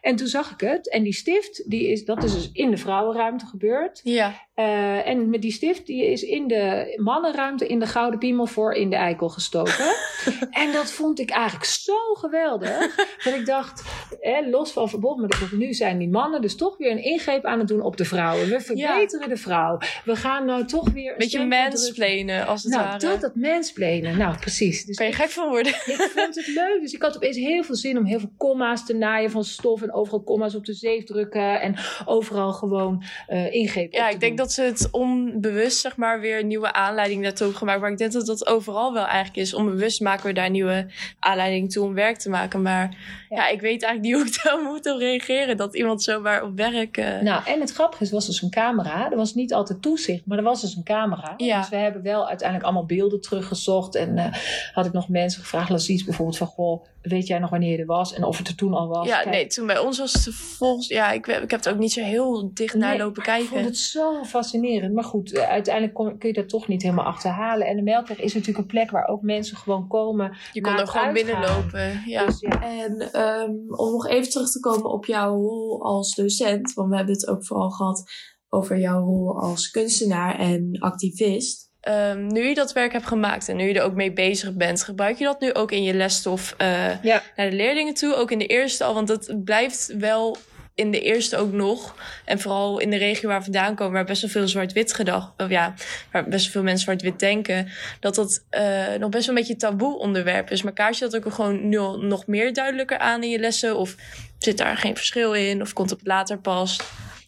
[0.00, 0.90] En toen zag ik het.
[0.90, 4.00] En die stift, die is, dat is dus in de vrouwenruimte gebeurd.
[4.04, 8.46] Ja, Eh, en met die stift, die is in de mannenruimte in de Gouden Piemel
[8.46, 9.94] voor in de eikel gestoken.
[10.62, 12.96] en dat vond ik eigenlijk zo geweldig.
[13.24, 13.82] dat ik dacht,
[14.20, 17.44] eh, los van verbod, maar dat nu zijn die mannen dus toch weer een ingreep
[17.44, 18.48] aan het doen op de vrouwen.
[18.48, 19.78] We verbeteren de vrouw.
[20.04, 21.10] We gaan nou toch weer...
[21.12, 22.98] een beetje mansplainen als het Nou, ware.
[22.98, 24.18] dat, dat mensplenen.
[24.18, 24.84] Nou, precies.
[24.84, 25.72] Dus Kan je gek van worden.
[25.72, 26.78] ik vond het leuk.
[26.80, 29.82] Dus ik had opeens heel veel zin om heel veel komma's te naaien van stof.
[29.82, 31.60] En overal komma's op de zeef drukken.
[31.60, 34.45] En overal gewoon eh ingreep Ja, ik denk doen.
[34.46, 37.80] Dat ze het onbewust zeg maar weer een nieuwe aanleiding daartoe hebben gemaakt.
[37.80, 39.54] Maar ik denk dat dat overal wel eigenlijk is.
[39.54, 40.86] Onbewust maken we daar nieuwe
[41.18, 42.62] aanleiding toe om werk te maken.
[42.62, 42.96] Maar
[43.28, 43.48] ja, Ja.
[43.48, 45.56] ik weet eigenlijk niet hoe ik daar moet op reageren.
[45.56, 46.96] Dat iemand zomaar op werk...
[46.96, 49.10] eh, Nou, en het grappige is, was dus een camera.
[49.10, 51.34] Er was niet altijd toezicht, maar er was dus een camera.
[51.36, 51.60] Ja.
[51.60, 53.94] Dus we hebben wel uiteindelijk allemaal beelden teruggezocht.
[53.94, 54.32] En eh,
[54.72, 56.46] had ik nog mensen gevraagd, Lassies bijvoorbeeld, van...
[56.46, 58.14] Goh, weet jij nog wanneer er was?
[58.14, 59.06] En of het er toen al was?
[59.06, 60.88] ja, Kijk, nee, toen bij ons was het volgens...
[60.88, 63.48] Ja, ik, ik heb het ook niet zo heel dicht naar Nee, lopen Ik vond
[63.48, 63.64] kijken.
[63.64, 64.94] het zo fascinerend.
[64.94, 67.66] Maar goed, eh, uiteindelijk kon- kun je dat toch niet helemaal achterhalen.
[67.66, 70.36] En de Melkweg is natuurlijk een plek waar ook mensen gewoon komen.
[70.52, 71.26] Je kon er gewoon uitgaan.
[71.26, 72.02] binnenlopen.
[72.06, 72.26] Ja.
[72.26, 72.62] Dus ja.
[72.62, 76.72] En ehm, om nog even terug te komen op jouw rol als docent.
[76.74, 78.04] Want we hebben het ook vooral gehad
[78.48, 81.64] over jouw rol als kunstenaar en activist.
[81.80, 84.82] Ehm, nu je dat werk hebt gemaakt en nu je er ook mee bezig bent,
[84.82, 87.22] gebruik je dat nu ook in je lesstof eh, Ja.
[87.36, 88.14] naar de leerlingen toe?
[88.14, 90.36] Ook in de eerste al, want het blijft wel
[90.76, 91.94] in de eerste ook nog.
[92.24, 95.32] En vooral in de regio waar we vandaan komen, waar best wel veel zwart-wit gedacht,
[95.48, 95.74] ja,
[96.12, 97.68] waar best wel veel mensen zwart-wit denken,
[98.00, 100.62] dat dat eh, nog best wel een beetje taboe onderwerp is.
[100.62, 103.76] Maar kaart je dat ook gewoon nu al nog meer duidelijker aan in je lessen?
[103.76, 103.96] Of
[104.38, 105.60] zit daar geen verschil in?
[105.60, 106.80] Of komt het later pas?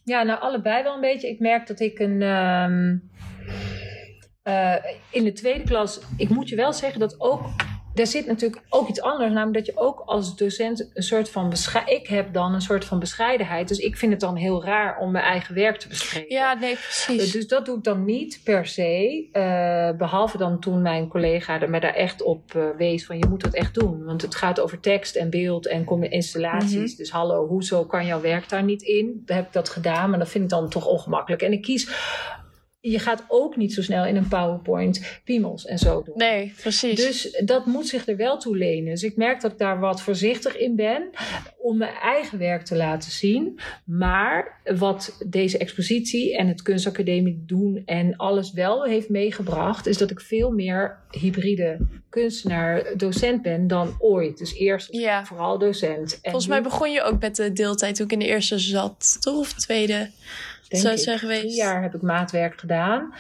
[0.05, 1.29] Ja, nou allebei wel een beetje.
[1.29, 2.23] Ik merk dat ik een.
[2.23, 2.97] ehm,
[4.43, 4.75] eh,
[5.11, 7.47] in de tweede klas, ik moet je wel zeggen dat ook.
[7.99, 11.53] Daar zit natuurlijk ook iets anders, namelijk dat je ook als docent een soort van.
[11.87, 13.69] Ik heb dan een soort van bescheidenheid.
[13.69, 16.35] Dus ik vind het dan heel raar om mijn eigen werk te bespreken.
[16.35, 17.33] Ja, nee, precies.
[17.33, 19.29] Dus dat doe ik dan niet per se.
[19.33, 23.27] eh, behalve dan toen mijn collega er me daar echt op eh, wees van je
[23.29, 24.05] moet dat echt doen.
[24.05, 26.97] Want het gaat over tekst en beeld en installaties.
[26.97, 29.23] Dus hallo, hoezo kan jouw werk daar niet in?
[29.27, 31.43] Heb ik dat gedaan, maar dat vind ik dan toch ongemakkelijk.
[31.43, 31.89] En ik kies,
[32.81, 36.17] je gaat ook niet zo snel in een PowerPoint piemels en zo doen.
[36.17, 36.97] Nee, precies.
[36.97, 38.91] Dus dat moet zich er wel toe lenen.
[38.91, 41.11] Dus ik merk dat ik daar wat voorzichtig in ben
[41.59, 43.61] om mijn eigen werk te laten zien.
[43.85, 50.11] Maar wat deze expositie en het kunstacademie doen en alles wel heeft meegebracht, is dat
[50.11, 54.39] ik veel meer hybride kunstenaar-docent ben dan ooit.
[54.39, 55.25] Dus eerst Ja.
[55.25, 56.13] vooral docent.
[56.13, 58.59] En Volgens nu, mij begon je ook met de deeltijd toen ik in de eerste
[58.59, 59.39] zat, toch?
[59.39, 60.11] Of tweede?
[60.69, 61.41] Denk zou het zijn geweest?
[61.41, 63.15] Drie jaar heb ik maatwerk gedaan.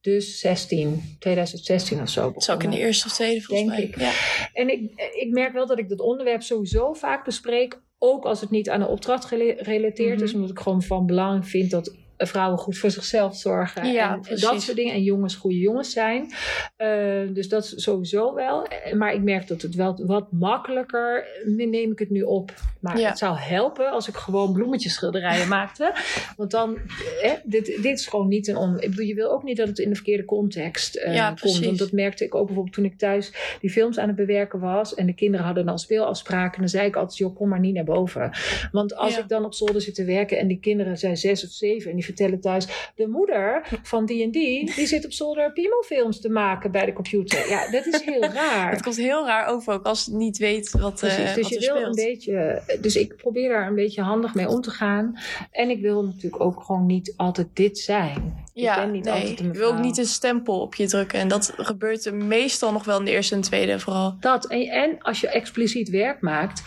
[0.00, 2.20] Dus 16, 2016 of zo.
[2.20, 2.78] Zou ik in de begonnen.
[2.80, 3.88] eerste of tweede volgens Denk mij.
[3.88, 3.98] ik.
[4.00, 4.12] Ja.
[4.52, 7.80] En ik, ik merk wel dat ik dat onderwerp sowieso vaak bespreek.
[7.98, 10.28] Ook als het niet aan een opdracht gerelateerd is.
[10.28, 10.36] Mhm.
[10.36, 11.96] Omdat ik gewoon van belang vind dat
[12.26, 13.92] vrouwen goed voor zichzelf zorgen.
[13.92, 14.94] Ja, en dat soort dingen.
[14.94, 16.32] En jongens goede jongens zijn.
[16.76, 16.88] Eh,
[17.32, 18.66] dus dat is sowieso wel.
[18.94, 22.52] Maar ik merk dat het wel wat makkelijker neem ik het nu op.
[22.80, 23.08] Maar Ja.
[23.08, 25.94] het zou helpen als ik gewoon bloemetjeschilderijen maakte.
[26.36, 26.78] Want dan,
[27.22, 28.80] eh, dit, dit is gewoon niet een on...
[28.80, 31.64] Ik bedoel, je wil ook niet dat het in de verkeerde context eh, Ja, komt.
[31.64, 34.94] Want dat merkte ik ook bijvoorbeeld toen ik thuis die films aan het bewerken was.
[34.94, 36.54] En de kinderen hadden dan speelafspraken.
[36.54, 38.30] En dan zei ik altijd, joh, kom maar niet naar boven.
[38.72, 41.50] Want als ik dan op zolder zit te werken en die kinderen zijn zes of
[41.50, 41.90] zeven.
[41.90, 46.20] En die vertellen thuis, de moeder van die en die, die zit op zolder piemelfilms
[46.20, 47.48] te maken bij de computer.
[47.48, 48.70] Ja, dat is heel raar.
[48.70, 51.48] Het komt heel raar over ook als het niet weet wat, eh Precies, dus wat
[51.48, 51.98] je er wil speelt.
[51.98, 55.18] een beetje, dus ik probeer daar een beetje handig mee om te gaan.
[55.50, 58.48] En ik wil natuurlijk ook gewoon niet altijd dit zijn.
[58.54, 59.14] Ja, ik ben niet nee.
[59.14, 61.18] altijd een je wil ook niet een stempel op je drukken.
[61.18, 64.16] En dat gebeurt meestal nog wel in de eerste en tweede vooral.
[64.20, 64.46] Dat.
[64.46, 66.62] En, en als je expliciet werk maakt,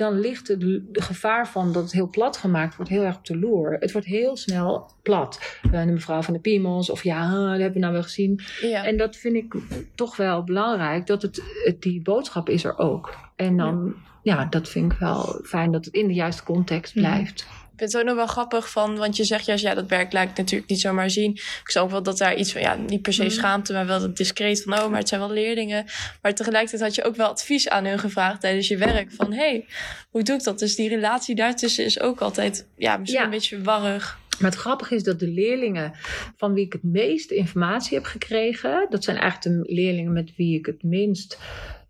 [0.00, 3.24] dan ligt het de gevaar van dat het heel plat gemaakt wordt heel erg op
[3.24, 3.76] de loer.
[3.80, 5.58] Het wordt heel snel plat.
[5.62, 8.40] Eh, de mevrouw van de Piemels, of ja, dat hebben we nou wel gezien.
[8.60, 9.54] Ja, En dat vind ik
[9.94, 13.16] toch wel belangrijk, dat het, het, die boodschap is er ook.
[13.36, 14.44] En dan, ja.
[14.44, 17.46] dat vind ik wel fijn dat het in de juiste context blijft.
[17.80, 20.28] Vind het ook nog wel grappig van, want je zegt juist, ja, dat werk laat
[20.30, 21.30] ik natuurlijk niet zomaar zien.
[21.32, 23.30] Ik zag ook wel dat daar iets van, ja, niet per se Mhm.
[23.32, 25.84] schaamte, maar wel discreet van, oh, maar het zijn wel leerlingen.
[26.22, 29.66] Maar tegelijkertijd had je ook wel advies aan hun gevraagd tijdens je werk van, hey,
[30.10, 30.58] hoe doe ik dat?
[30.58, 33.26] Dus die relatie daartussen is ook altijd, ja, misschien Ja.
[33.26, 34.18] een beetje warrig.
[34.38, 35.92] Maar het grappige is dat de leerlingen
[36.36, 40.58] van wie ik het meeste informatie heb gekregen, dat zijn eigenlijk de leerlingen met wie
[40.58, 41.38] ik het minst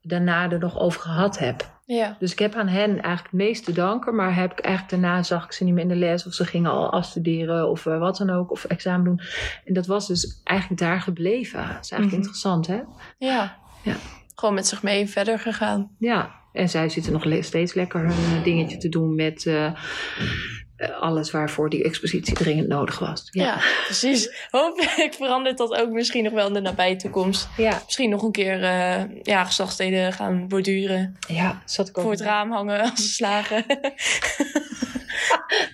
[0.03, 1.79] daarna er nog over gehad heb.
[1.97, 5.03] Ja, Dus ik heb aan hen eigenlijk het meest te danken, maar heb ik eigenlijk
[5.03, 7.87] daarna zag ik ze niet meer in de les of ze gingen al afstuderen of
[7.87, 9.21] eh, wat dan ook of examen doen.
[9.65, 11.59] En dat was dus eigenlijk daar gebleven.
[11.59, 12.15] Dat is eigenlijk Mhm.
[12.17, 12.81] interessant, hè?
[13.19, 13.59] ja.
[13.83, 13.97] Ja.
[14.35, 15.91] Gewoon met zich mee verder gegaan.
[15.99, 19.73] Ja, en zij zitten nog steeds lekker hun eh, dingetje te doen met eh,
[21.01, 23.29] alles waarvoor die expositie dringend nodig was.
[23.31, 24.47] Ja, Ja, precies.
[24.51, 27.49] Hopelijk verandert dat ook misschien nog wel in de nabije toekomst.
[27.57, 29.45] ja, Misschien nog een keer eh ja,
[30.13, 31.17] gaan borduren.
[31.29, 32.03] ja zat ik ook.
[32.05, 33.65] Voor het raam hangen als ze slagen.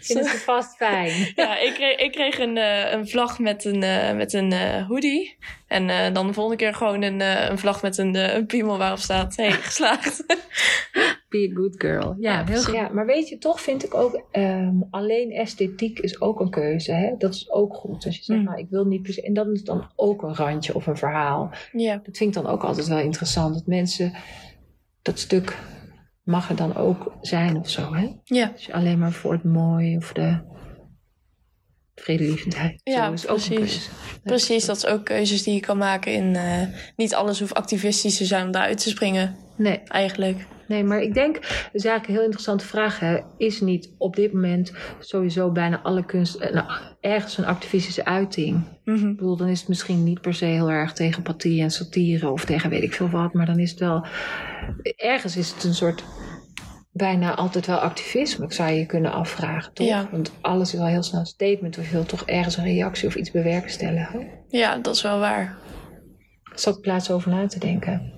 [0.01, 1.33] Vinden ze vast fijn.
[1.35, 4.87] ja, ik kreeg, ik kreeg een, eh, een vlag met een, eh, met een eh,
[4.87, 5.37] hoodie.
[5.67, 8.47] En eh, dan de volgende keer gewoon een, eh, een vlag met een, eh, een
[8.47, 10.25] piemel waarop staat: hey, geslaagd.
[11.39, 12.17] Be a good girl.
[12.21, 12.65] Ja, heel precies.
[12.65, 12.75] goed.
[12.75, 16.93] Ja, maar weet je, toch vind ik ook ehm, alleen esthetiek is ook een keuze.
[16.93, 17.15] Hè?
[17.19, 18.05] Dat is ook goed.
[18.07, 18.45] Als je zegt, Mm.
[18.45, 19.23] nou, ik wil niet per se.
[19.23, 21.51] En dat is dan ook een randje of een verhaal.
[21.73, 23.55] ja, Dat vind ik dan ook altijd wel interessant.
[23.55, 24.13] Dat mensen
[25.03, 25.59] dat stuk
[26.25, 27.95] mag er dan ook zijn of zo.
[27.95, 28.09] Hè?
[28.25, 30.39] ja, Als je alleen maar voor het mooie of de
[32.03, 32.81] vredelievendheid.
[32.85, 33.57] Ja, is ook precies.
[33.57, 33.89] keuze.
[34.23, 34.65] precies.
[34.65, 36.13] Dat is ook keuzes die je kan maken.
[36.13, 36.63] In, eh,
[36.97, 40.47] niet alles hoeft activistisch te zijn om daaruit te springen, Nee, eigenlijk.
[40.69, 43.01] nee, maar ik denk, dat is eigenlijk een heel interessante vraag.
[43.01, 43.19] Hè.
[43.37, 46.67] Is niet op dit moment sowieso bijna alle kunst eh, nou,
[47.01, 48.65] ergens een activistische uiting?
[48.85, 49.09] Mhm.
[49.09, 52.31] Ik bedoel, dan is het misschien niet per se heel erg tegen pathie en satire
[52.31, 54.07] of tegen weet ik veel wat, maar dan is het wel.
[54.97, 56.05] Ergens is het een soort.
[56.97, 59.87] Bijna altijd wel activisme, ik zou je kunnen afvragen, toch?
[59.87, 60.09] Ja.
[60.11, 63.09] Want alles is wel heel snel een statement, of je wilt toch ergens een reactie
[63.09, 64.29] of iets bewerkstelligen.
[64.49, 65.57] Ja, dat is wel waar.
[66.55, 68.13] Zat plaats over na te denken.